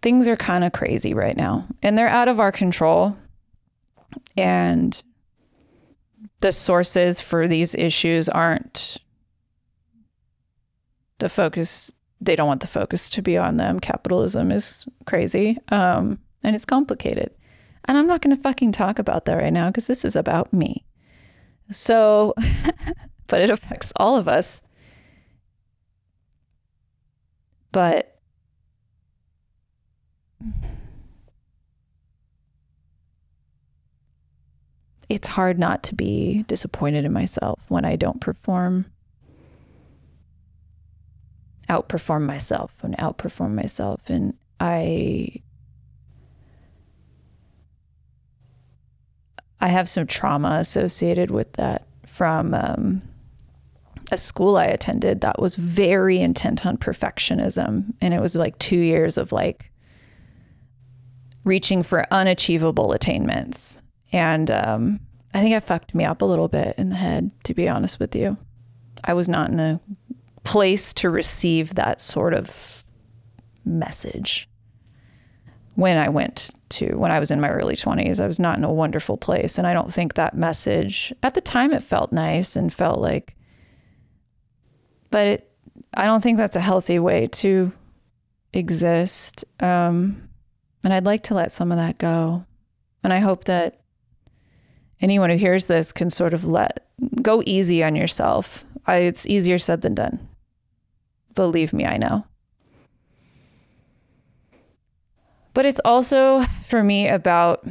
things 0.02 0.28
are 0.28 0.36
kind 0.36 0.64
of 0.64 0.72
crazy 0.72 1.14
right 1.14 1.36
now 1.36 1.66
and 1.82 1.96
they're 1.96 2.08
out 2.08 2.28
of 2.28 2.40
our 2.40 2.52
control. 2.52 3.16
And 4.36 5.02
the 6.40 6.52
sources 6.52 7.20
for 7.20 7.48
these 7.48 7.74
issues 7.74 8.28
aren't 8.28 8.98
the 11.18 11.28
focus 11.28 11.92
they 12.20 12.36
don't 12.36 12.48
want 12.48 12.60
the 12.60 12.66
focus 12.66 13.08
to 13.10 13.22
be 13.22 13.36
on 13.36 13.56
them. 13.56 13.80
Capitalism 13.80 14.50
is 14.50 14.86
crazy 15.06 15.58
um, 15.68 16.18
and 16.42 16.56
it's 16.56 16.64
complicated. 16.64 17.32
And 17.88 17.96
i'm 17.96 18.08
not 18.08 18.20
going 18.20 18.34
to 18.34 18.42
fucking 18.42 18.72
talk 18.72 18.98
about 18.98 19.26
that 19.26 19.34
right 19.34 19.52
now 19.52 19.68
because 19.68 19.86
this 19.86 20.04
is 20.04 20.16
about 20.16 20.52
me. 20.52 20.84
So 21.70 22.34
but 23.26 23.40
it 23.40 23.50
affects 23.50 23.92
all 23.96 24.16
of 24.16 24.28
us. 24.28 24.60
But 27.72 28.18
it's 35.08 35.28
hard 35.28 35.58
not 35.58 35.82
to 35.84 35.94
be 35.94 36.44
disappointed 36.44 37.04
in 37.04 37.12
myself 37.12 37.60
when 37.68 37.84
I 37.84 37.96
don't 37.96 38.20
perform, 38.20 38.86
outperform 41.68 42.22
myself, 42.22 42.72
and 42.82 42.96
outperform 42.98 43.54
myself. 43.54 44.00
And 44.08 44.34
I, 44.60 45.42
I 49.60 49.68
have 49.68 49.88
some 49.88 50.06
trauma 50.06 50.58
associated 50.60 51.30
with 51.30 51.52
that 51.54 51.86
from 52.06 52.54
um, 52.54 53.02
a 54.10 54.18
school 54.18 54.56
I 54.56 54.66
attended 54.66 55.20
that 55.20 55.40
was 55.40 55.56
very 55.56 56.18
intent 56.18 56.64
on 56.64 56.76
perfectionism. 56.76 57.92
And 58.00 58.14
it 58.14 58.20
was 58.20 58.36
like 58.36 58.58
two 58.58 58.78
years 58.78 59.18
of 59.18 59.32
like 59.32 59.70
reaching 61.44 61.82
for 61.82 62.06
unachievable 62.12 62.92
attainments 62.92 63.82
and 64.12 64.50
um, 64.50 65.00
I 65.34 65.40
think 65.40 65.54
it 65.54 65.60
fucked 65.60 65.94
me 65.94 66.04
up 66.04 66.22
a 66.22 66.24
little 66.24 66.48
bit 66.48 66.74
in 66.78 66.88
the 66.88 66.96
head, 66.96 67.30
to 67.44 67.54
be 67.54 67.68
honest 67.68 68.00
with 68.00 68.14
you. 68.14 68.36
I 69.04 69.12
was 69.12 69.28
not 69.28 69.50
in 69.50 69.60
a 69.60 69.80
place 70.46 70.94
to 70.94 71.10
receive 71.10 71.74
that 71.74 72.00
sort 72.00 72.32
of 72.32 72.84
message 73.64 74.48
when 75.74 75.98
I 75.98 76.08
went 76.08 76.50
to 76.68 76.94
when 76.94 77.10
I 77.10 77.18
was 77.18 77.32
in 77.32 77.40
my 77.40 77.50
early 77.50 77.74
20s. 77.74 78.20
I 78.20 78.26
was 78.28 78.38
not 78.38 78.56
in 78.56 78.64
a 78.64 78.72
wonderful 78.72 79.16
place. 79.16 79.58
And 79.58 79.66
I 79.66 79.74
don't 79.74 79.92
think 79.92 80.14
that 80.14 80.36
message 80.36 81.12
at 81.24 81.34
the 81.34 81.40
time 81.40 81.72
it 81.72 81.82
felt 81.82 82.12
nice 82.12 82.54
and 82.54 82.72
felt 82.72 83.00
like, 83.00 83.34
but 85.10 85.26
it, 85.26 85.52
I 85.94 86.06
don't 86.06 86.22
think 86.22 86.38
that's 86.38 86.56
a 86.56 86.60
healthy 86.60 87.00
way 87.00 87.26
to 87.26 87.72
exist. 88.52 89.44
Um, 89.58 90.28
and 90.84 90.92
I'd 90.92 91.04
like 91.04 91.24
to 91.24 91.34
let 91.34 91.50
some 91.50 91.72
of 91.72 91.78
that 91.78 91.98
go. 91.98 92.46
And 93.02 93.12
I 93.12 93.18
hope 93.18 93.44
that 93.44 93.80
anyone 95.00 95.30
who 95.30 95.36
hears 95.36 95.66
this 95.66 95.90
can 95.90 96.08
sort 96.08 96.34
of 96.34 96.44
let 96.44 96.86
go 97.20 97.42
easy 97.44 97.82
on 97.82 97.96
yourself. 97.96 98.64
I, 98.86 98.98
it's 98.98 99.26
easier 99.26 99.58
said 99.58 99.82
than 99.82 99.96
done. 99.96 100.28
Believe 101.36 101.72
me, 101.72 101.84
I 101.84 101.96
know. 101.98 102.26
But 105.54 105.64
it's 105.64 105.80
also 105.84 106.44
for 106.68 106.82
me 106.82 107.08
about 107.08 107.66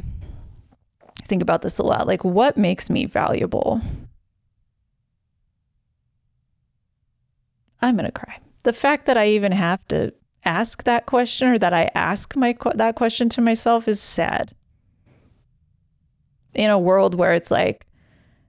think 1.24 1.42
about 1.42 1.62
this 1.62 1.78
a 1.78 1.82
lot. 1.82 2.06
Like 2.06 2.24
what 2.24 2.56
makes 2.56 2.88
me 2.88 3.04
valuable? 3.04 3.80
I'm 7.82 7.96
going 7.96 8.06
to 8.06 8.12
cry. 8.12 8.38
The 8.62 8.72
fact 8.72 9.06
that 9.06 9.16
I 9.16 9.28
even 9.28 9.52
have 9.52 9.86
to 9.88 10.12
ask 10.44 10.84
that 10.84 11.06
question 11.06 11.48
or 11.48 11.58
that 11.58 11.74
I 11.74 11.90
ask 11.94 12.34
my 12.34 12.56
that 12.74 12.94
question 12.94 13.28
to 13.30 13.40
myself 13.40 13.86
is 13.86 14.00
sad 14.00 14.52
in 16.54 16.70
a 16.70 16.78
world 16.78 17.14
where 17.14 17.34
it's 17.34 17.50
like 17.50 17.86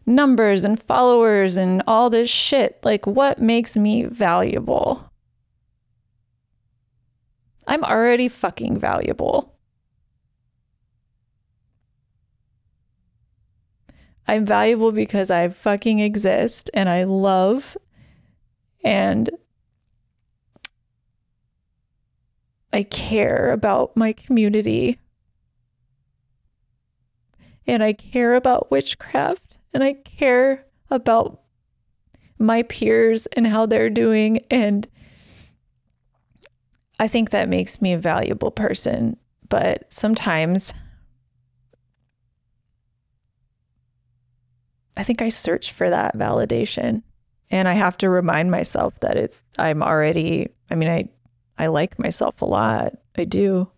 numbers 0.05 0.63
and 0.63 0.81
followers 0.81 1.57
and 1.57 1.83
all 1.86 2.09
this 2.09 2.29
shit. 2.29 2.79
Like, 2.83 3.05
what 3.05 3.39
makes 3.39 3.77
me 3.77 4.05
valuable? 4.05 5.06
I'm 7.67 7.83
already 7.83 8.29
fucking 8.29 8.79
valuable. 8.79 9.53
I'm 14.27 14.45
valuable 14.45 14.91
because 14.91 15.29
I 15.29 15.47
fucking 15.50 16.00
exist 16.00 16.69
and 16.74 16.89
I 16.89 17.03
love 17.03 17.77
and 18.83 19.29
I 22.74 22.83
care 22.83 23.51
about 23.51 23.95
my 23.95 24.13
community 24.13 25.00
and 27.65 27.83
I 27.83 27.93
care 27.93 28.36
about 28.36 28.71
witchcraft 28.71 29.57
and 29.74 29.83
I 29.83 29.93
care 29.93 30.65
about 30.89 31.41
my 32.39 32.63
peers 32.63 33.25
and 33.27 33.47
how 33.47 33.65
they're 33.65 33.89
doing. 33.89 34.39
And 34.50 34.88
I 37.00 37.08
think 37.08 37.30
that 37.30 37.50
makes 37.50 37.82
me 37.82 37.94
a 37.94 37.98
valuable 37.98 38.51
person. 38.51 39.18
But 39.50 39.92
sometimes 39.92 40.74
I 44.98 45.04
think 45.04 45.22
I 45.22 45.30
search 45.30 45.72
for 45.72 45.89
that 45.89 46.18
validation. 46.18 47.04
And 47.50 47.68
I 47.68 47.74
have 47.74 47.98
to 48.00 48.10
remind 48.10 48.51
myself 48.51 49.00
that 49.01 49.16
it's 49.16 49.42
I'm 49.58 49.82
already 49.82 50.50
I 50.70 50.75
mean 50.75 50.89
I 50.89 51.10
I 51.58 51.68
like 51.68 51.98
myself 52.00 52.42
a 52.42 52.46
lot. 52.46 52.94
I 53.18 53.24
do. 53.24 53.70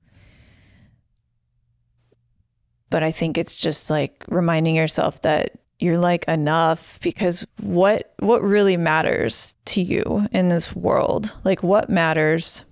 But 2.90 3.04
I 3.04 3.12
think 3.12 3.38
it's 3.38 3.56
just 3.58 3.90
like 3.90 4.24
reminding 4.28 4.76
yourself 4.76 5.22
that 5.22 5.52
you're 5.78 6.00
like 6.00 6.26
enough 6.28 7.00
because 7.02 7.46
what 7.62 8.14
what 8.20 8.42
really 8.42 8.78
matters 8.78 9.56
to 9.66 9.82
you 9.82 10.28
in 10.32 10.50
this 10.50 10.76
world? 10.76 11.36
Like 11.44 11.62
what 11.62 11.90
matters 11.90 12.64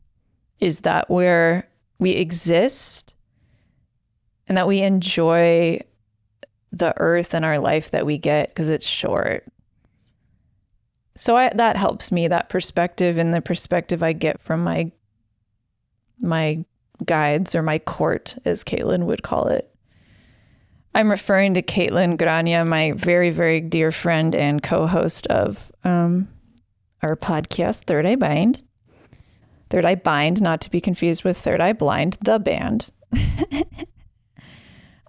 is 0.59 0.81
that 0.81 1.09
where 1.09 1.67
we 1.99 2.11
exist 2.11 3.13
and 4.47 4.57
that 4.57 4.67
we 4.67 4.81
enjoy 4.81 5.79
the 6.71 6.93
earth 6.97 7.33
and 7.33 7.45
our 7.45 7.59
life 7.59 7.91
that 7.91 8.05
we 8.05 8.17
get 8.17 8.49
because 8.49 8.67
it's 8.67 8.85
short. 8.85 9.45
So 11.15 11.35
I, 11.35 11.49
that 11.55 11.77
helps 11.77 12.11
me 12.11 12.27
that 12.27 12.49
perspective 12.49 13.17
and 13.17 13.33
the 13.33 13.41
perspective 13.41 14.03
I 14.03 14.13
get 14.13 14.39
from 14.39 14.63
my 14.63 14.91
my 16.19 16.65
guides 17.05 17.53
or 17.55 17.61
my 17.61 17.79
court 17.79 18.37
as 18.45 18.63
Caitlin 18.63 19.05
would 19.05 19.23
call 19.23 19.47
it. 19.47 19.71
I'm 20.95 21.11
referring 21.11 21.53
to 21.53 21.61
Caitlin 21.61 22.17
Grania, 22.17 22.65
my 22.65 22.93
very, 22.93 23.29
very 23.29 23.61
dear 23.61 23.91
friend 23.91 24.33
and 24.33 24.63
co 24.63 24.87
host 24.87 25.27
of 25.27 25.71
um, 25.83 26.27
our 27.03 27.15
podcast, 27.15 27.83
Third 27.83 28.05
Eye 28.07 28.15
Bind. 28.15 28.63
Third 29.69 29.85
Eye 29.85 29.95
Bind, 29.95 30.41
not 30.41 30.61
to 30.61 30.71
be 30.71 30.81
confused 30.81 31.23
with 31.23 31.37
Third 31.37 31.61
Eye 31.61 31.73
Blind, 31.73 32.17
the 32.21 32.39
band. 32.39 32.89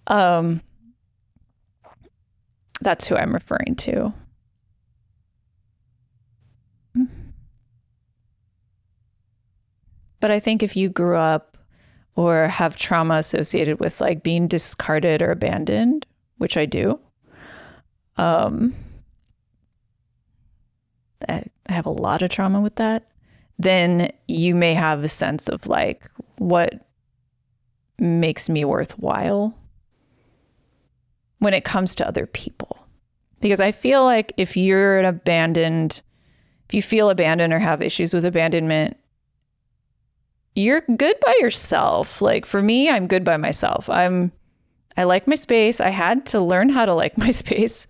um, 0.06 0.60
that's 2.80 3.06
who 3.06 3.16
I'm 3.16 3.32
referring 3.32 3.74
to. 3.76 4.12
But 10.20 10.30
I 10.30 10.40
think 10.40 10.62
if 10.62 10.76
you 10.76 10.88
grew 10.88 11.16
up 11.16 11.58
or 12.16 12.48
have 12.48 12.76
trauma 12.76 13.14
associated 13.14 13.78
with 13.78 14.00
like 14.00 14.22
being 14.22 14.48
discarded 14.48 15.22
or 15.22 15.30
abandoned, 15.30 16.06
which 16.38 16.56
I 16.56 16.66
do, 16.66 16.98
um, 18.16 18.74
I 21.28 21.44
have 21.68 21.86
a 21.86 21.90
lot 21.90 22.22
of 22.22 22.30
trauma 22.30 22.60
with 22.60 22.76
that, 22.76 23.08
then 23.58 24.12
you 24.28 24.54
may 24.54 24.74
have 24.74 25.02
a 25.02 25.08
sense 25.08 25.48
of 25.48 25.66
like 25.66 26.08
what 26.36 26.88
makes 27.98 28.48
me 28.48 28.64
worthwhile 28.64 29.54
when 31.38 31.54
it 31.54 31.64
comes 31.64 31.94
to 31.96 32.06
other 32.06 32.26
people. 32.26 32.86
Because 33.40 33.60
I 33.60 33.72
feel 33.72 34.04
like 34.04 34.32
if 34.36 34.56
you're 34.56 34.98
an 34.98 35.04
abandoned, 35.04 36.02
if 36.68 36.74
you 36.74 36.82
feel 36.82 37.10
abandoned 37.10 37.52
or 37.52 37.58
have 37.58 37.82
issues 37.82 38.14
with 38.14 38.24
abandonment, 38.24 38.96
you're 40.54 40.82
good 40.96 41.16
by 41.24 41.36
yourself. 41.40 42.20
Like 42.20 42.46
for 42.46 42.62
me, 42.62 42.88
I'm 42.88 43.06
good 43.06 43.24
by 43.24 43.36
myself. 43.36 43.88
I'm 43.88 44.32
I 44.96 45.04
like 45.04 45.28
my 45.28 45.36
space. 45.36 45.80
I 45.80 45.90
had 45.90 46.26
to 46.26 46.40
learn 46.40 46.68
how 46.68 46.84
to 46.84 46.94
like 46.94 47.16
my 47.16 47.30
space. 47.32 47.86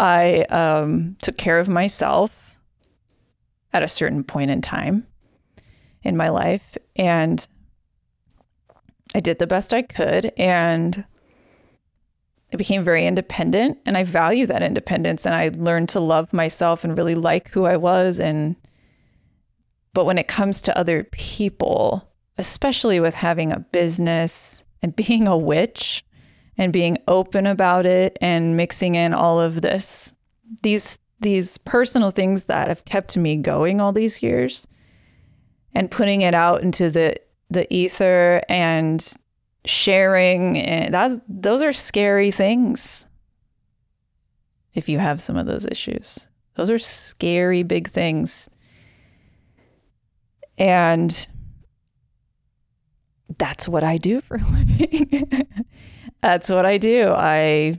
I 0.00 0.42
um, 0.50 1.16
took 1.22 1.36
care 1.36 1.58
of 1.58 1.68
myself 1.68 2.56
at 3.72 3.82
a 3.82 3.88
certain 3.88 4.24
point 4.24 4.50
in 4.50 4.60
time 4.60 5.07
in 6.02 6.16
my 6.16 6.28
life 6.28 6.76
and 6.96 7.46
I 9.14 9.20
did 9.20 9.38
the 9.38 9.46
best 9.46 9.72
I 9.72 9.82
could 9.82 10.32
and 10.36 11.04
I 12.52 12.56
became 12.56 12.82
very 12.82 13.06
independent 13.06 13.78
and 13.84 13.96
I 13.96 14.04
value 14.04 14.46
that 14.46 14.62
independence 14.62 15.26
and 15.26 15.34
I 15.34 15.50
learned 15.54 15.90
to 15.90 16.00
love 16.00 16.32
myself 16.32 16.84
and 16.84 16.96
really 16.96 17.14
like 17.14 17.48
who 17.50 17.66
I 17.66 17.76
was 17.76 18.20
and 18.20 18.56
but 19.94 20.04
when 20.04 20.18
it 20.18 20.28
comes 20.28 20.62
to 20.62 20.78
other 20.78 21.04
people, 21.04 22.08
especially 22.36 23.00
with 23.00 23.14
having 23.14 23.50
a 23.50 23.58
business 23.58 24.64
and 24.82 24.94
being 25.08 25.26
a 25.26 25.36
witch 25.36 26.04
and 26.56 26.72
being 26.72 26.98
open 27.08 27.46
about 27.46 27.86
it 27.86 28.16
and 28.20 28.56
mixing 28.56 28.94
in 28.94 29.14
all 29.14 29.40
of 29.40 29.60
this 29.62 30.14
these 30.62 30.98
these 31.20 31.58
personal 31.58 32.10
things 32.10 32.44
that 32.44 32.68
have 32.68 32.84
kept 32.84 33.16
me 33.16 33.36
going 33.36 33.80
all 33.80 33.92
these 33.92 34.22
years 34.22 34.66
and 35.74 35.90
putting 35.90 36.22
it 36.22 36.34
out 36.34 36.62
into 36.62 36.90
the 36.90 37.16
the 37.50 37.72
ether 37.72 38.42
and 38.48 39.14
sharing 39.64 40.58
and 40.58 40.94
that 40.94 41.20
those 41.28 41.62
are 41.62 41.72
scary 41.72 42.30
things 42.30 43.06
if 44.74 44.88
you 44.88 44.98
have 44.98 45.20
some 45.20 45.36
of 45.36 45.46
those 45.46 45.66
issues 45.66 46.28
those 46.54 46.70
are 46.70 46.78
scary 46.78 47.62
big 47.62 47.90
things 47.90 48.48
and 50.58 51.28
that's 53.38 53.68
what 53.68 53.84
I 53.84 53.98
do 53.98 54.20
for 54.20 54.36
a 54.42 54.44
living. 54.50 55.46
that's 56.20 56.48
what 56.50 56.66
I 56.66 56.78
do. 56.78 57.12
I 57.16 57.78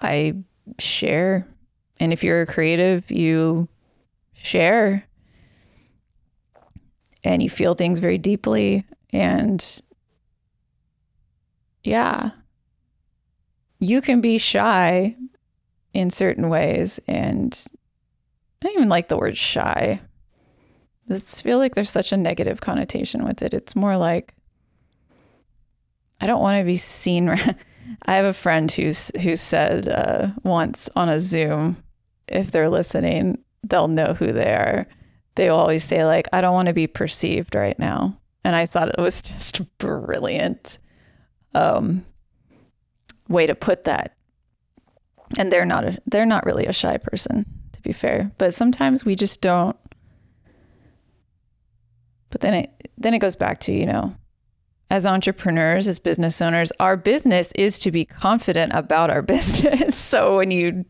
I 0.00 0.34
share. 0.78 1.46
And 2.00 2.12
if 2.12 2.22
you're 2.22 2.42
a 2.42 2.46
creative, 2.46 3.10
you 3.10 3.68
share 4.32 5.04
and 7.24 7.42
you 7.42 7.50
feel 7.50 7.74
things 7.74 7.98
very 7.98 8.18
deeply 8.18 8.84
and 9.10 9.80
yeah. 11.84 12.30
You 13.80 14.00
can 14.00 14.20
be 14.20 14.38
shy 14.38 15.16
in 15.94 16.10
certain 16.10 16.48
ways 16.48 17.00
and 17.06 17.58
I 18.60 18.66
don't 18.66 18.74
even 18.74 18.88
like 18.88 19.08
the 19.08 19.16
word 19.16 19.36
shy. 19.36 20.00
I 21.10 21.18
feel 21.18 21.58
like 21.58 21.74
there's 21.74 21.90
such 21.90 22.12
a 22.12 22.16
negative 22.16 22.60
connotation 22.60 23.24
with 23.24 23.40
it. 23.42 23.54
It's 23.54 23.76
more 23.76 23.96
like 23.96 24.34
I 26.20 26.26
don't 26.26 26.42
want 26.42 26.60
to 26.60 26.64
be 26.64 26.76
seen. 26.76 27.30
I 28.02 28.14
have 28.14 28.24
a 28.24 28.32
friend 28.32 28.70
who's 28.70 29.10
who 29.22 29.36
said 29.36 29.88
uh, 29.88 30.28
once 30.42 30.88
on 30.96 31.08
a 31.08 31.20
Zoom, 31.20 31.82
if 32.26 32.50
they're 32.50 32.68
listening, 32.68 33.38
they'll 33.64 33.88
know 33.88 34.14
who 34.14 34.32
they 34.32 34.52
are. 34.52 34.86
They 35.38 35.48
always 35.48 35.84
say 35.84 36.04
like, 36.04 36.28
"I 36.32 36.40
don't 36.40 36.54
want 36.54 36.66
to 36.66 36.74
be 36.74 36.86
perceived 36.86 37.54
right 37.54 37.78
now," 37.78 38.18
and 38.44 38.54
I 38.54 38.66
thought 38.66 38.88
it 38.90 38.98
was 38.98 39.22
just 39.22 39.78
brilliant 39.78 40.78
um, 41.54 42.04
way 43.28 43.46
to 43.46 43.54
put 43.54 43.84
that. 43.84 44.16
And 45.38 45.52
they're 45.52 45.64
not 45.64 45.84
a, 45.84 45.98
they're 46.06 46.26
not 46.26 46.44
really 46.44 46.66
a 46.66 46.72
shy 46.72 46.96
person, 46.96 47.46
to 47.72 47.82
be 47.82 47.92
fair. 47.92 48.32
But 48.38 48.54
sometimes 48.54 49.04
we 49.04 49.14
just 49.14 49.40
don't 49.40 49.76
but 52.30 52.40
then 52.40 52.54
it 52.54 52.90
then 52.96 53.14
it 53.14 53.18
goes 53.18 53.36
back 53.36 53.60
to, 53.60 53.72
you 53.72 53.86
know, 53.86 54.14
as 54.90 55.06
entrepreneurs, 55.06 55.86
as 55.86 55.98
business 55.98 56.40
owners, 56.40 56.72
our 56.80 56.96
business 56.96 57.52
is 57.52 57.78
to 57.80 57.90
be 57.90 58.04
confident 58.04 58.72
about 58.74 59.10
our 59.10 59.22
business. 59.34 59.96
so 59.96 60.36
when 60.36 60.50
you 60.50 60.84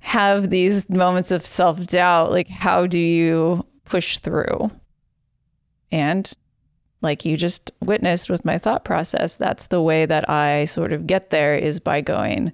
have 0.00 0.50
these 0.50 0.88
moments 0.88 1.30
of 1.30 1.44
self-doubt, 1.44 2.30
like 2.30 2.48
how 2.48 2.86
do 2.86 2.98
you 2.98 3.64
push 3.84 4.18
through? 4.18 4.70
And 5.90 6.30
like 7.00 7.24
you 7.24 7.36
just 7.36 7.70
witnessed 7.80 8.30
with 8.30 8.44
my 8.44 8.58
thought 8.58 8.84
process, 8.84 9.36
that's 9.36 9.68
the 9.68 9.82
way 9.82 10.06
that 10.06 10.28
I 10.28 10.64
sort 10.66 10.92
of 10.92 11.06
get 11.06 11.30
there 11.30 11.56
is 11.56 11.80
by 11.80 12.00
going, 12.00 12.52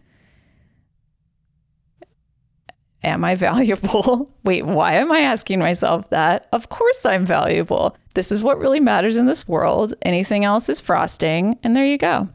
Am 3.04 3.22
I 3.22 3.34
valuable? 3.34 4.32
Wait, 4.44 4.64
why 4.64 4.94
am 4.94 5.12
I 5.12 5.20
asking 5.20 5.58
myself 5.58 6.08
that? 6.08 6.48
Of 6.52 6.70
course 6.70 7.04
I'm 7.04 7.26
valuable. 7.26 7.94
This 8.14 8.32
is 8.32 8.42
what 8.42 8.58
really 8.58 8.80
matters 8.80 9.18
in 9.18 9.26
this 9.26 9.46
world. 9.46 9.92
Anything 10.02 10.44
else 10.46 10.70
is 10.70 10.80
frosting. 10.80 11.58
And 11.62 11.76
there 11.76 11.84
you 11.84 11.98
go. 11.98 12.28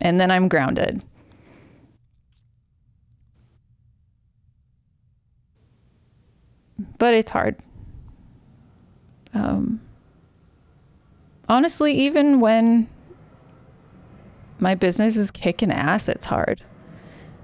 And 0.00 0.18
then 0.18 0.30
I'm 0.30 0.48
grounded. 0.48 1.04
But 6.98 7.14
it's 7.14 7.30
hard. 7.30 7.56
Um, 9.34 9.80
honestly, 11.48 11.92
even 11.92 12.40
when 12.40 12.88
my 14.58 14.74
business 14.74 15.16
is 15.16 15.30
kicking 15.30 15.70
ass, 15.70 16.08
it's 16.08 16.26
hard. 16.26 16.62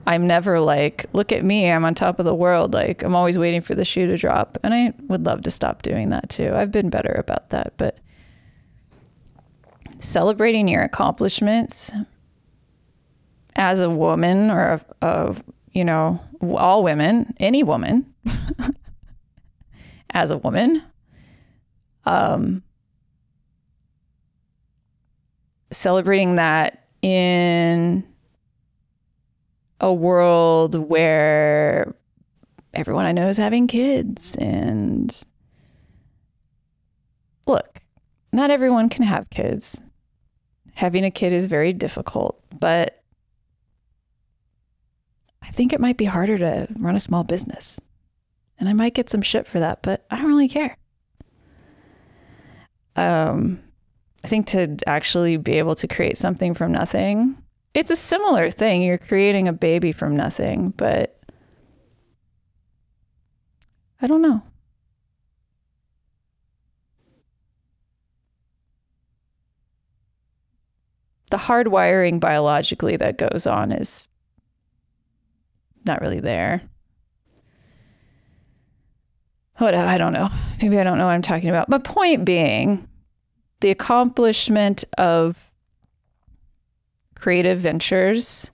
I'm 0.07 0.27
never 0.27 0.61
like, 0.61 1.07
look 1.13 1.33
at 1.33 1.45
me, 1.45 1.71
I'm 1.71 1.85
on 1.85 1.95
top 1.95 2.19
of 2.19 2.27
the 2.27 2.35
world. 2.35 2.75
Like, 2.75 3.03
I'm 3.03 3.15
always 3.15 3.39
waiting 3.39 3.63
for 3.63 3.75
the 3.75 3.85
shoe 3.85 4.07
to 4.07 4.17
drop. 4.17 4.59
And 4.63 4.75
I 4.75 4.93
would 5.09 5.25
love 5.25 5.43
to 5.43 5.51
stop 5.51 5.83
doing 5.83 6.11
that 6.11 6.29
too. 6.29 6.53
I've 6.55 6.71
been 6.71 6.91
better 6.91 7.15
about 7.17 7.51
that. 7.51 7.75
But 7.79 7.99
celebrating 9.99 10.69
your 10.69 10.83
accomplishments 10.83 11.91
as 13.57 13.81
a 13.81 13.89
woman 13.89 14.51
or 14.51 14.81
a, 15.01 15.07
a 15.07 15.37
you 15.73 15.85
know, 15.85 16.21
all 16.43 16.83
women, 16.83 17.35
any 17.41 17.63
woman, 17.63 18.13
as 20.15 20.31
a 20.31 20.39
woman, 20.39 20.83
um, 22.05 22.63
celebrating 25.73 26.37
that 26.37 26.87
in 27.03 28.05
a 29.81 29.93
world 29.93 30.77
where 30.77 31.95
everyone 32.73 33.07
I 33.07 33.13
know 33.13 33.29
is 33.29 33.37
having 33.37 33.67
kids. 33.67 34.37
And 34.37 35.25
look, 37.47 37.81
not 38.33 38.51
everyone 38.51 38.89
can 38.89 39.05
have 39.05 39.29
kids. 39.31 39.81
Having 40.75 41.05
a 41.05 41.11
kid 41.11 41.33
is 41.33 41.45
very 41.45 41.73
difficult, 41.73 42.41
but 42.59 43.03
I 45.43 45.51
think 45.51 45.73
it 45.73 45.81
might 45.81 45.97
be 45.97 46.05
harder 46.05 46.39
to 46.39 46.67
run 46.79 46.97
a 46.97 47.01
small 47.01 47.23
business. 47.23 47.79
And 48.65 48.71
I 48.71 48.73
might 48.73 48.95
get 48.95 49.11
some 49.11 49.21
shit 49.21 49.47
for 49.47 49.61
that, 49.61 49.83
but 49.83 50.07
I 50.11 50.17
don't 50.17 50.27
really 50.27 50.49
care. 50.49 50.79
Um, 52.97 53.63
I 54.25 54.29
think 54.29 54.47
to 54.49 54.77
actually 54.87 55.37
be 55.37 55.59
able 55.59 55.75
to 55.75 55.87
create 55.87 56.17
something 56.17 56.55
from 56.55 56.73
nothing 56.73 57.37
it's 57.75 57.91
a 57.91 57.97
similar 57.97 58.51
thing. 58.51 58.83
You're 58.83 58.99
creating 58.99 59.49
a 59.49 59.53
baby 59.53 59.91
from 59.91 60.17
nothing, 60.17 60.71
but 60.71 61.21
I 64.01 64.07
don't 64.07 64.23
know. 64.23 64.43
The 71.31 71.37
hardwiring 71.37 72.21
biologically 72.21 72.97
that 72.97 73.19
goes 73.19 73.45
on 73.47 73.73
is 73.73 74.09
not 75.85 76.01
really 76.01 76.21
there. 76.21 76.63
What 79.59 79.75
I 79.75 79.99
don't 79.99 80.13
know. 80.13 80.29
Maybe 80.61 80.79
I 80.79 80.85
don't 80.85 80.99
know 80.99 81.07
what 81.07 81.13
I'm 81.13 81.23
talking 81.23 81.49
about. 81.49 81.71
But 81.71 81.85
point 81.85 82.25
being, 82.25 82.89
the 83.61 83.71
accomplishment 83.71 84.85
of 84.99 85.51
creative 87.15 87.59
ventures 87.59 88.51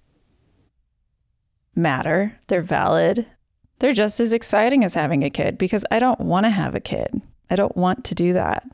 matter. 1.75 2.39
They're 2.49 2.63
valid. 2.63 3.27
They're 3.79 3.93
just 3.93 4.21
as 4.21 4.33
exciting 4.33 4.85
as 4.85 4.95
having 4.95 5.25
a 5.25 5.31
kid 5.31 5.57
because 5.57 5.85
I 5.91 5.99
don't 5.99 6.21
want 6.21 6.45
to 6.45 6.51
have 6.51 6.75
a 6.75 6.81
kid. 6.81 7.21
I 7.49 7.57
don't 7.57 7.77
want 7.77 8.05
to 8.05 8.15
do 8.15 8.35
that. 8.35 8.65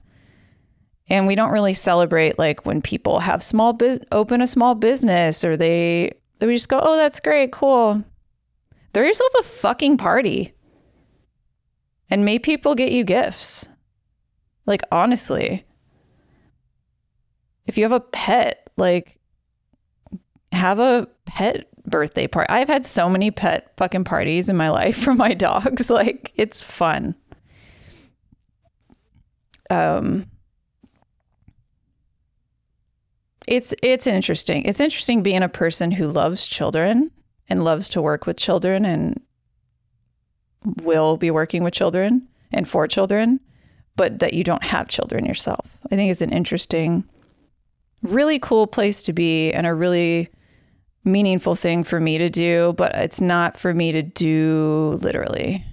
And 1.08 1.28
we 1.28 1.36
don't 1.36 1.52
really 1.52 1.72
celebrate 1.72 2.38
like 2.38 2.66
when 2.66 2.82
people 2.82 3.20
have 3.20 3.42
small 3.42 3.72
biz- 3.72 4.00
open 4.10 4.40
a 4.40 4.46
small 4.46 4.74
business 4.74 5.44
or 5.44 5.56
they 5.56 6.12
we 6.40 6.54
just 6.54 6.68
go, 6.68 6.80
"Oh, 6.82 6.96
that's 6.96 7.20
great. 7.20 7.52
Cool." 7.52 8.04
Throw 8.92 9.04
yourself 9.04 9.32
a 9.38 9.42
fucking 9.44 9.96
party 9.96 10.52
and 12.10 12.24
make 12.24 12.42
people 12.42 12.74
get 12.74 12.92
you 12.92 13.04
gifts. 13.04 13.68
Like, 14.66 14.82
honestly, 14.90 15.64
if 17.66 17.76
you 17.76 17.84
have 17.84 17.92
a 17.92 18.00
pet, 18.00 18.68
like, 18.76 19.18
have 20.52 20.78
a 20.78 21.08
pet 21.24 21.68
birthday 21.84 22.26
party. 22.26 22.48
I've 22.50 22.68
had 22.68 22.84
so 22.84 23.08
many 23.08 23.30
pet 23.30 23.72
fucking 23.76 24.04
parties 24.04 24.48
in 24.48 24.56
my 24.56 24.68
life 24.80 24.96
for 24.96 25.14
my 25.14 25.34
dogs. 25.34 25.90
Like, 25.90 26.32
it's 26.36 26.62
fun. 26.62 27.14
Um, 29.70 30.26
it's 33.46 33.74
it's 33.82 34.06
interesting. 34.06 34.64
It's 34.64 34.80
interesting 34.80 35.22
being 35.22 35.42
a 35.42 35.48
person 35.48 35.90
who 35.90 36.08
loves 36.08 36.46
children 36.46 37.10
and 37.48 37.64
loves 37.64 37.88
to 37.90 38.02
work 38.02 38.26
with 38.26 38.36
children 38.36 38.84
and 38.84 39.20
will 40.82 41.16
be 41.16 41.30
working 41.30 41.62
with 41.62 41.74
children 41.74 42.26
and 42.52 42.68
for 42.68 42.86
children, 42.86 43.40
but 43.96 44.18
that 44.18 44.34
you 44.34 44.44
don't 44.44 44.64
have 44.64 44.88
children 44.88 45.24
yourself. 45.24 45.66
I 45.90 45.96
think 45.96 46.10
it's 46.10 46.20
an 46.20 46.32
interesting, 46.32 47.04
really 48.02 48.38
cool 48.38 48.66
place 48.66 49.02
to 49.04 49.12
be 49.12 49.52
and 49.52 49.66
a 49.66 49.74
really 49.74 50.28
meaningful 51.04 51.54
thing 51.54 51.84
for 51.84 52.00
me 52.00 52.18
to 52.18 52.28
do, 52.28 52.74
but 52.76 52.94
it's 52.96 53.20
not 53.20 53.56
for 53.56 53.72
me 53.72 53.92
to 53.92 54.02
do 54.02 54.98
literally. 55.02 55.64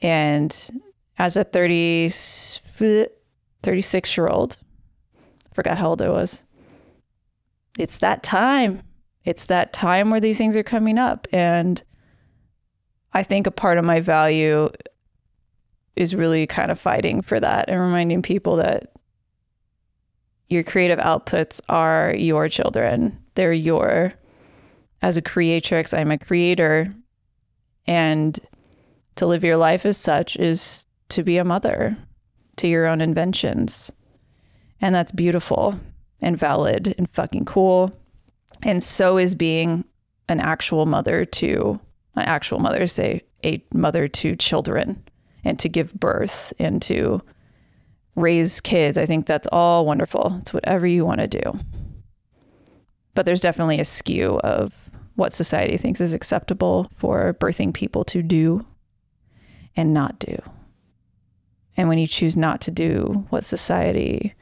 And 0.00 0.70
as 1.18 1.36
a 1.36 1.44
30, 1.44 2.08
36 2.08 4.16
year 4.16 4.28
old, 4.28 4.56
forgot 5.52 5.78
how 5.78 5.90
old 5.90 6.02
I 6.02 6.08
was. 6.08 6.44
It's 7.78 7.98
that 7.98 8.22
time. 8.22 8.82
It's 9.24 9.46
that 9.46 9.72
time 9.72 10.10
where 10.10 10.20
these 10.20 10.38
things 10.38 10.56
are 10.56 10.62
coming 10.62 10.98
up. 10.98 11.26
And 11.32 11.82
I 13.14 13.22
think 13.22 13.46
a 13.46 13.52
part 13.52 13.78
of 13.78 13.84
my 13.84 14.00
value 14.00 14.70
is 15.96 16.16
really 16.16 16.46
kind 16.46 16.70
of 16.70 16.80
fighting 16.80 17.22
for 17.22 17.38
that 17.38 17.68
and 17.68 17.80
reminding 17.80 18.22
people 18.22 18.56
that 18.56 18.92
your 20.48 20.64
creative 20.64 20.98
outputs 20.98 21.60
are 21.68 22.14
your 22.16 22.48
children. 22.48 23.18
They're 23.34 23.52
your, 23.52 24.12
as 25.02 25.16
a 25.16 25.22
creatrix, 25.22 25.94
I'm 25.94 26.10
a 26.10 26.18
creator. 26.18 26.94
And 27.86 28.38
to 29.16 29.26
live 29.26 29.44
your 29.44 29.56
life 29.56 29.86
as 29.86 29.96
such 29.96 30.36
is 30.36 30.86
to 31.10 31.22
be 31.22 31.36
a 31.36 31.44
mother 31.44 31.96
to 32.56 32.68
your 32.68 32.86
own 32.86 33.00
inventions. 33.00 33.92
And 34.80 34.94
that's 34.94 35.12
beautiful 35.12 35.78
and 36.20 36.36
valid 36.36 36.94
and 36.98 37.08
fucking 37.10 37.44
cool. 37.44 37.96
And 38.62 38.82
so 38.82 39.18
is 39.18 39.34
being 39.34 39.84
an 40.28 40.40
actual 40.40 40.86
mother 40.86 41.24
to 41.24 41.78
an 42.16 42.24
actual 42.24 42.58
mother, 42.58 42.86
say 42.86 43.22
a 43.44 43.64
mother 43.72 44.08
to 44.08 44.36
children 44.36 45.02
and 45.44 45.58
to 45.58 45.68
give 45.68 45.92
birth 45.94 46.52
and 46.58 46.80
to 46.82 47.20
raise 48.16 48.60
kids. 48.60 48.96
I 48.96 49.06
think 49.06 49.26
that's 49.26 49.48
all 49.52 49.86
wonderful. 49.86 50.38
It's 50.40 50.54
whatever 50.54 50.86
you 50.86 51.04
want 51.04 51.20
to 51.20 51.26
do. 51.26 51.58
But 53.14 53.26
there's 53.26 53.40
definitely 53.40 53.80
a 53.80 53.84
skew 53.84 54.38
of 54.40 54.72
what 55.16 55.32
society 55.32 55.76
thinks 55.76 56.00
is 56.00 56.12
acceptable 56.12 56.90
for 56.96 57.34
birthing 57.34 57.72
people 57.72 58.04
to 58.06 58.22
do 58.22 58.64
and 59.76 59.92
not 59.92 60.18
do. 60.18 60.40
And 61.76 61.88
when 61.88 61.98
you 61.98 62.06
choose 62.06 62.36
not 62.36 62.60
to 62.62 62.70
do 62.70 63.26
what 63.30 63.44
society 63.44 64.34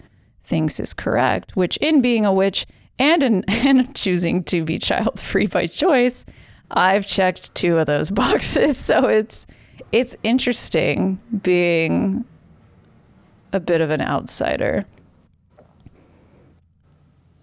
thinks 0.44 0.80
is 0.80 0.94
correct, 0.94 1.56
which 1.56 1.76
in 1.78 2.00
being 2.00 2.26
a 2.26 2.32
witch 2.32 2.66
and 2.98 3.22
in 3.22 3.44
and 3.48 3.94
choosing 3.94 4.44
to 4.44 4.64
be 4.64 4.78
child 4.78 5.18
free 5.18 5.46
by 5.46 5.66
choice, 5.66 6.24
I've 6.72 7.06
checked 7.06 7.54
two 7.54 7.78
of 7.78 7.86
those 7.86 8.10
boxes. 8.22 8.76
So 8.76 9.06
it's 9.06 9.46
it's 9.90 10.16
interesting 10.22 11.20
being 11.42 12.24
a 13.52 13.60
bit 13.60 13.80
of 13.80 13.90
an 13.90 14.00
outsider. 14.00 14.86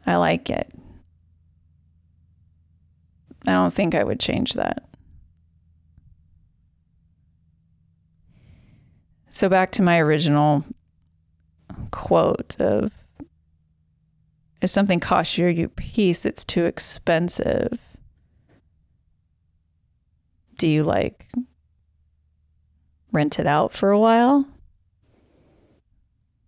I 0.06 0.16
like 0.16 0.50
it. 0.50 0.72
I 3.48 3.54
don't 3.54 3.74
think 3.74 3.94
I 3.94 4.04
would 4.04 4.20
change 4.20 4.54
that. 4.54 4.84
So 9.30 9.48
back 9.48 9.72
to 9.74 9.84
my 9.84 10.00
original 10.00 10.66
quote 11.92 12.60
of 12.60 12.92
if 14.62 14.70
something 14.70 15.00
costs 15.00 15.38
you 15.38 15.46
your 15.46 15.70
peace, 15.70 16.26
it's 16.26 16.44
too 16.44 16.66
expensive 16.66 17.80
do 20.60 20.68
you 20.68 20.84
like 20.84 21.26
rent 23.12 23.40
it 23.40 23.48
out 23.48 23.74
for 23.74 23.90
a 23.90 23.98
while? 23.98 24.46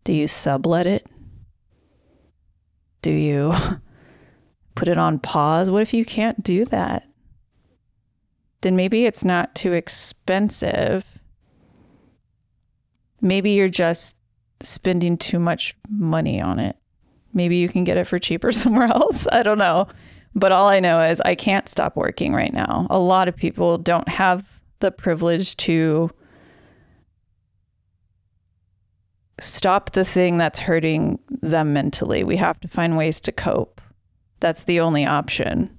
Do 0.04 0.14
you 0.14 0.28
sublet 0.28 0.86
it? 0.86 1.08
Do 3.02 3.12
you 3.12 3.54
put 4.76 4.88
it 4.88 4.98
on 4.98 5.18
pause? 5.18 5.72
What 5.72 5.82
if 5.82 5.94
you 5.94 6.06
can't 6.06 6.44
do 6.44 6.66
that? 6.66 7.08
Then 8.60 8.76
maybe 8.76 9.06
it's 9.06 9.24
not 9.24 9.56
too 9.56 9.74
expensive. 9.74 11.06
Maybe 13.22 13.52
you're 13.52 13.70
just 13.70 14.18
spending 14.60 15.18
too 15.18 15.40
much 15.40 15.76
money 15.90 16.40
on 16.42 16.60
it. 16.60 16.76
Maybe 17.34 17.56
you 17.56 17.70
can 17.70 17.86
get 17.86 17.98
it 17.98 18.08
for 18.08 18.20
cheaper 18.20 18.52
somewhere 18.52 18.88
else. 18.88 19.26
I 19.32 19.42
don't 19.42 19.58
know. 19.58 19.88
But 20.34 20.52
all 20.52 20.68
I 20.68 20.80
know 20.80 21.02
is 21.02 21.22
I 21.22 21.36
can't 21.36 21.68
stop 21.68 21.96
working 21.96 22.34
right 22.34 22.54
now. 22.54 22.88
A 22.90 23.00
lot 23.00 23.28
of 23.28 23.36
people 23.36 23.78
don't 23.78 24.08
have 24.08 24.48
the 24.80 24.92
privilege 24.92 25.58
to 25.58 26.10
stop 29.40 29.92
the 29.92 30.06
thing 30.06 30.38
that's 30.38 30.60
hurting 30.60 31.20
them 31.42 31.74
mentally. 31.74 32.24
We 32.24 32.38
have 32.38 32.60
to 32.62 32.68
find 32.68 32.96
ways 32.96 33.20
to 33.22 33.32
cope. 33.32 33.82
That's 34.40 34.64
the 34.64 34.80
only 34.80 35.06
option. 35.06 35.78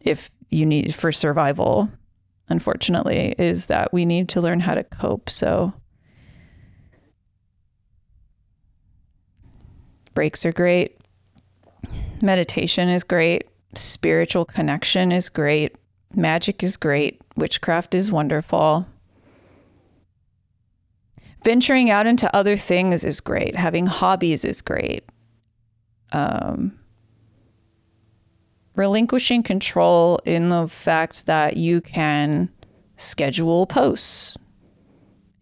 If 0.00 0.30
you 0.50 0.64
need 0.64 0.94
for 0.94 1.12
survival, 1.12 1.90
unfortunately, 2.48 3.34
is 3.38 3.66
that 3.66 3.92
we 3.92 4.04
need 4.04 4.28
to 4.30 4.40
learn 4.40 4.60
how 4.60 4.74
to 4.74 4.84
cope. 4.84 5.28
So 5.30 5.72
breaks 10.14 10.46
are 10.46 10.52
great. 10.52 10.99
Meditation 12.22 12.88
is 12.88 13.04
great. 13.04 13.48
Spiritual 13.74 14.44
connection 14.44 15.12
is 15.12 15.28
great. 15.28 15.76
Magic 16.14 16.62
is 16.62 16.76
great. 16.76 17.20
Witchcraft 17.36 17.94
is 17.94 18.10
wonderful. 18.10 18.86
Venturing 21.44 21.88
out 21.88 22.06
into 22.06 22.34
other 22.34 22.56
things 22.56 23.04
is 23.04 23.20
great. 23.20 23.56
Having 23.56 23.86
hobbies 23.86 24.44
is 24.44 24.60
great. 24.60 25.04
Um, 26.12 26.78
relinquishing 28.76 29.42
control 29.42 30.20
in 30.24 30.48
the 30.48 30.68
fact 30.68 31.26
that 31.26 31.56
you 31.56 31.80
can 31.80 32.50
schedule 32.96 33.66
posts 33.66 34.36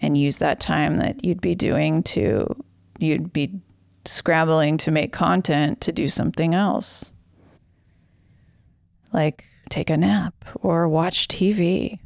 and 0.01 0.17
use 0.17 0.37
that 0.39 0.61
time 0.61 0.99
that 0.99 1.25
you'd 1.25 1.41
be 1.41 1.55
doing 1.55 2.03
to, 2.05 2.55
you'd 2.99 3.33
be 3.33 3.61
scrabbling 4.05 4.79
to 4.79 4.91
make 4.91 5.13
content 5.13 5.81
to 5.83 5.93
do 5.93 6.09
something 6.09 6.55
else 6.55 7.13
like 9.13 9.45
take 9.69 9.91
a 9.91 9.97
nap 9.97 10.35
or 10.57 10.89
watch 10.89 11.29
TV. 11.29 11.99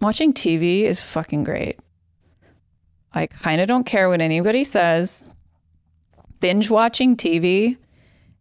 Watching 0.00 0.32
TV 0.32 0.82
is 0.82 1.00
fucking 1.00 1.44
great. 1.44 1.78
I 3.12 3.26
kind 3.26 3.60
of 3.60 3.68
don't 3.68 3.86
care 3.86 4.08
what 4.08 4.20
anybody 4.20 4.64
says. 4.64 5.24
Binge 6.40 6.68
watching 6.68 7.16
TV, 7.16 7.76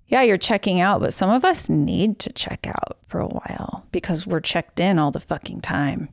yeah, 0.08 0.24
you're 0.24 0.38
checking 0.38 0.82
out, 0.82 1.00
but 1.00 1.14
some 1.14 1.30
of 1.30 1.46
us 1.46 1.70
need 1.70 2.20
to 2.20 2.34
check 2.34 2.68
out 2.68 2.98
for 3.08 3.20
a 3.20 3.28
while 3.28 3.86
because 3.92 4.28
we're 4.28 4.42
checked 4.42 4.80
in 4.80 5.00
all 5.00 5.12
the 5.12 5.20
fucking 5.20 5.62
time. 5.62 6.10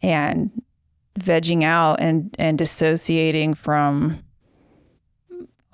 And 0.00 0.50
vegging 1.18 1.62
out 1.62 2.00
and 2.00 2.34
and 2.38 2.58
dissociating 2.58 3.54
from 3.54 4.18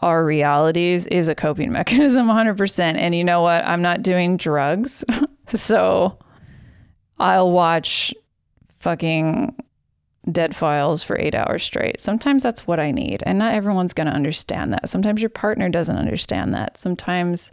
our 0.00 0.24
realities 0.24 1.06
is 1.06 1.28
a 1.28 1.34
coping 1.34 1.72
mechanism 1.72 2.26
100%. 2.26 2.80
And 2.80 3.14
you 3.14 3.24
know 3.24 3.42
what? 3.42 3.64
I'm 3.64 3.82
not 3.82 4.02
doing 4.02 4.36
drugs. 4.36 5.04
so 5.46 6.18
I'll 7.18 7.50
watch 7.50 8.14
fucking 8.78 9.54
dead 10.30 10.54
files 10.54 11.02
for 11.02 11.18
eight 11.18 11.34
hours 11.34 11.62
straight. 11.62 12.00
Sometimes 12.00 12.42
that's 12.42 12.66
what 12.66 12.78
I 12.78 12.90
need. 12.90 13.22
And 13.24 13.38
not 13.38 13.54
everyone's 13.54 13.94
going 13.94 14.06
to 14.06 14.12
understand 14.12 14.72
that. 14.72 14.88
Sometimes 14.88 15.22
your 15.22 15.30
partner 15.30 15.68
doesn't 15.68 15.96
understand 15.96 16.54
that. 16.54 16.76
Sometimes 16.76 17.50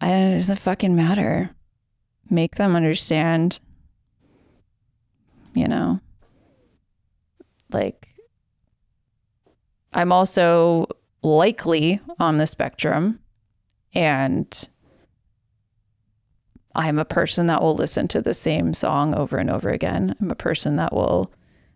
it 0.00 0.34
doesn't 0.34 0.58
fucking 0.58 0.94
matter. 0.94 1.50
Make 2.30 2.56
them 2.56 2.74
understand, 2.74 3.60
you 5.54 5.68
know, 5.68 6.00
like 7.72 8.08
I'm 9.96 10.12
also 10.12 10.88
likely 11.22 12.00
on 12.20 12.36
the 12.36 12.46
spectrum 12.46 13.18
and 13.94 14.68
I'm 16.74 16.98
a 16.98 17.06
person 17.06 17.46
that 17.46 17.62
will 17.62 17.74
listen 17.74 18.06
to 18.08 18.20
the 18.20 18.34
same 18.34 18.74
song 18.74 19.14
over 19.14 19.38
and 19.38 19.48
over 19.48 19.70
again. 19.70 20.14
I'm 20.20 20.30
a 20.30 20.36
person 20.36 20.76
that 20.76 20.92
will 20.92 21.32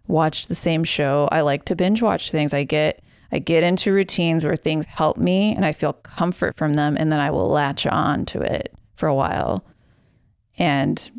watch 0.06 0.48
the 0.48 0.54
same 0.54 0.84
show. 0.84 1.30
I 1.32 1.40
like 1.40 1.64
to 1.64 1.74
binge 1.74 2.02
watch 2.02 2.30
things. 2.30 2.52
I 2.52 2.64
get 2.64 3.02
I 3.32 3.38
get 3.38 3.62
into 3.62 3.90
routines 3.90 4.44
where 4.44 4.56
things 4.56 4.84
help 4.84 5.16
me 5.16 5.54
and 5.54 5.64
I 5.64 5.72
feel 5.72 5.94
comfort 5.94 6.58
from 6.58 6.74
them 6.74 6.98
and 6.98 7.10
then 7.10 7.20
I 7.20 7.30
will 7.30 7.48
latch 7.48 7.86
on 7.86 8.26
to 8.26 8.42
it 8.42 8.74
for 8.96 9.06
a 9.06 9.14
while. 9.14 9.64
And 10.58 11.10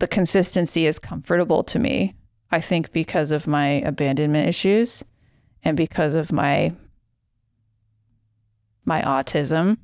the 0.00 0.08
consistency 0.08 0.84
is 0.84 0.98
comfortable 0.98 1.64
to 1.64 1.78
me. 1.78 2.14
I 2.50 2.60
think 2.60 2.92
because 2.92 3.30
of 3.30 3.46
my 3.46 3.80
abandonment 3.86 4.48
issues 4.48 5.02
and 5.62 5.76
because 5.76 6.14
of 6.14 6.32
my 6.32 6.72
my 8.84 9.02
autism 9.02 9.78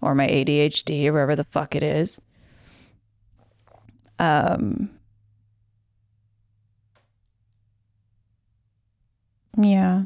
or 0.00 0.14
my 0.14 0.26
ADHD 0.26 1.06
or 1.06 1.12
wherever 1.12 1.36
the 1.36 1.44
fuck 1.44 1.74
it 1.74 1.82
is. 1.82 2.20
Um 4.18 4.90
Yeah. 9.56 10.04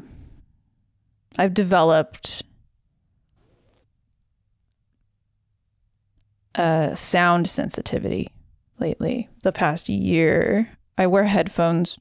I've 1.37 1.53
developed 1.53 2.43
a 6.55 6.91
sound 6.95 7.47
sensitivity 7.47 8.29
lately. 8.79 9.29
The 9.43 9.51
past 9.51 9.89
year, 9.89 10.69
I 10.97 11.07
wear 11.07 11.25
headphones 11.25 11.99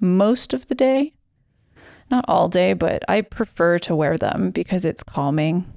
most 0.00 0.52
of 0.52 0.68
the 0.68 0.74
day. 0.74 1.13
Not 2.10 2.24
all 2.28 2.48
day, 2.48 2.74
but 2.74 3.02
I 3.08 3.22
prefer 3.22 3.78
to 3.80 3.96
wear 3.96 4.18
them 4.18 4.50
because 4.50 4.84
it's 4.84 5.02
calming. 5.02 5.70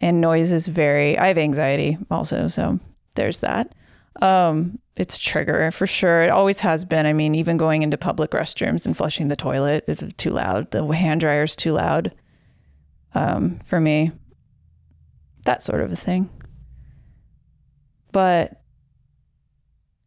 And 0.00 0.20
noise 0.20 0.52
is 0.52 0.68
very, 0.68 1.18
I 1.18 1.28
have 1.28 1.38
anxiety 1.38 1.98
also. 2.10 2.48
So 2.48 2.78
there's 3.14 3.38
that. 3.38 3.74
Um, 4.20 4.78
it's 4.96 5.18
trigger 5.18 5.70
for 5.70 5.86
sure. 5.86 6.22
It 6.22 6.30
always 6.30 6.60
has 6.60 6.84
been. 6.84 7.06
I 7.06 7.12
mean, 7.12 7.34
even 7.34 7.56
going 7.56 7.82
into 7.82 7.96
public 7.96 8.32
restrooms 8.32 8.84
and 8.84 8.96
flushing 8.96 9.28
the 9.28 9.36
toilet 9.36 9.84
is 9.86 10.04
too 10.16 10.30
loud. 10.30 10.70
The 10.70 10.84
hand 10.88 11.20
dryer 11.20 11.44
is 11.44 11.54
too 11.54 11.72
loud 11.72 12.12
um, 13.14 13.58
for 13.64 13.80
me. 13.80 14.10
That 15.44 15.62
sort 15.62 15.80
of 15.82 15.92
a 15.92 15.96
thing. 15.96 16.30
But 18.10 18.60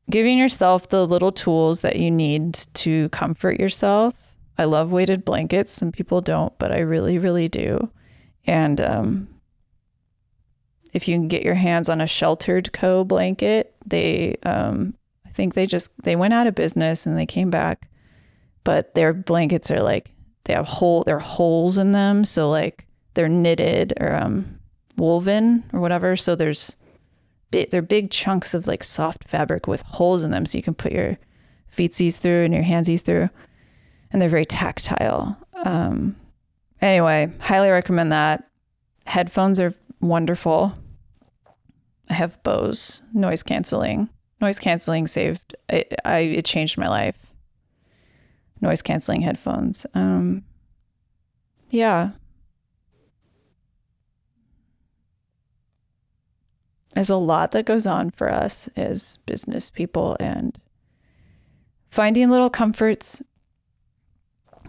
giving 0.10 0.38
yourself 0.38 0.90
the 0.90 1.08
little 1.08 1.32
tools 1.32 1.82
that 1.82 1.96
you 1.96 2.12
need 2.12 2.56
to 2.74 3.08
comfort 3.10 3.60
yourself. 3.60 4.16
I 4.62 4.66
love 4.66 4.92
weighted 4.92 5.26
blankets. 5.26 5.72
Some 5.72 5.92
people 5.92 6.22
don't, 6.22 6.58
but 6.60 6.72
I 6.72 6.80
really, 6.80 7.18
really 7.18 7.50
do. 7.50 7.90
And 8.46 8.80
um, 8.80 9.28
if 10.94 11.08
you 11.08 11.16
can 11.16 11.28
get 11.28 11.42
your 11.44 11.56
hands 11.56 11.90
on 11.90 12.00
a 12.00 12.08
sheltered 12.08 12.72
co 12.72 13.04
blanket, 13.04 13.76
they 13.86 14.38
um, 14.44 14.94
I 15.26 15.30
think 15.30 15.56
they 15.56 15.66
just 15.66 15.90
they 16.04 16.16
went 16.16 16.34
out 16.34 16.46
of 16.46 16.54
business 16.54 17.06
and 17.08 17.18
they 17.18 17.26
came 17.26 17.50
back, 17.50 17.90
but 18.64 18.94
their 18.94 19.14
blankets 19.14 19.72
are 19.72 19.82
like 19.82 20.14
they 20.44 20.54
have 20.54 20.68
hole 20.68 21.04
there 21.04 21.16
are 21.18 21.20
holes 21.20 21.80
in 21.80 21.92
them, 21.92 22.24
so 22.24 22.50
like 22.50 22.86
they're 23.16 23.30
knitted 23.30 23.94
or 24.00 24.14
um, 24.14 24.60
woven 24.98 25.64
or 25.74 25.80
whatever. 25.80 26.16
So 26.16 26.36
there's 26.36 26.76
they're 27.50 27.82
big 27.82 28.12
chunks 28.12 28.54
of 28.54 28.68
like 28.68 28.84
soft 28.84 29.24
fabric 29.28 29.66
with 29.66 29.82
holes 29.82 30.24
in 30.24 30.32
them, 30.32 30.46
so 30.46 30.58
you 30.58 30.64
can 30.64 30.76
put 30.76 30.92
your 30.92 31.18
feetsies 31.76 32.18
through 32.18 32.44
and 32.44 32.54
your 32.54 32.64
handsies 32.64 33.02
through, 33.02 33.30
and 34.12 34.22
they're 34.22 34.30
very 34.30 34.46
tactile. 34.46 35.38
Um, 35.64 36.16
anyway, 36.82 37.32
highly 37.40 37.70
recommend 37.70 38.12
that. 38.12 38.48
Headphones 39.06 39.60
are 39.60 39.74
wonderful. 40.00 40.74
I 42.10 42.14
have 42.14 42.42
Bose 42.44 43.02
noise 43.14 43.44
canceling. 43.44 44.10
Noise 44.42 44.60
canceling 44.60 45.08
saved. 45.08 45.56
It, 45.70 45.94
I 46.04 46.20
it 46.20 46.46
changed 46.46 46.78
my 46.78 46.88
life. 46.88 47.18
Noise 48.60 48.82
canceling 48.82 49.22
headphones. 49.22 49.86
Um, 49.94 50.44
yeah. 51.70 52.12
There's 56.94 57.10
a 57.10 57.16
lot 57.16 57.52
that 57.52 57.66
goes 57.66 57.86
on 57.88 58.12
for 58.12 58.30
us 58.30 58.68
as 58.76 59.18
business 59.26 59.70
people, 59.70 60.18
and 60.20 60.60
finding 61.90 62.30
little 62.30 62.50
comforts 62.50 63.22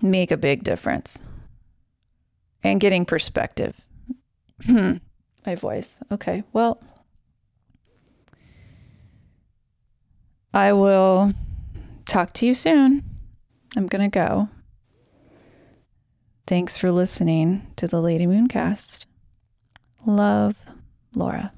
make 0.03 0.31
a 0.31 0.37
big 0.37 0.65
difference. 0.65 1.21
And 2.63 2.81
getting 2.81 3.05
perspective. 3.05 3.81
Hmm. 4.65 4.99
my 5.45 5.57
voice. 5.57 5.99
Okay. 6.13 6.45
Well, 6.53 6.81
I 10.55 10.73
will 10.73 11.33
talk 12.07 12.33
to 12.35 12.47
you 12.47 12.55
soon. 12.55 13.03
I'm 13.77 13.87
going 13.87 14.09
to 14.09 14.15
go. 14.15 14.49
Thanks 16.47 16.77
for 16.77 16.93
listening 16.93 17.67
to 17.77 17.89
the 17.89 18.01
Lady 18.01 18.27
Mooncast. 18.27 19.07
Love, 20.05 20.57
Laura. 21.15 21.53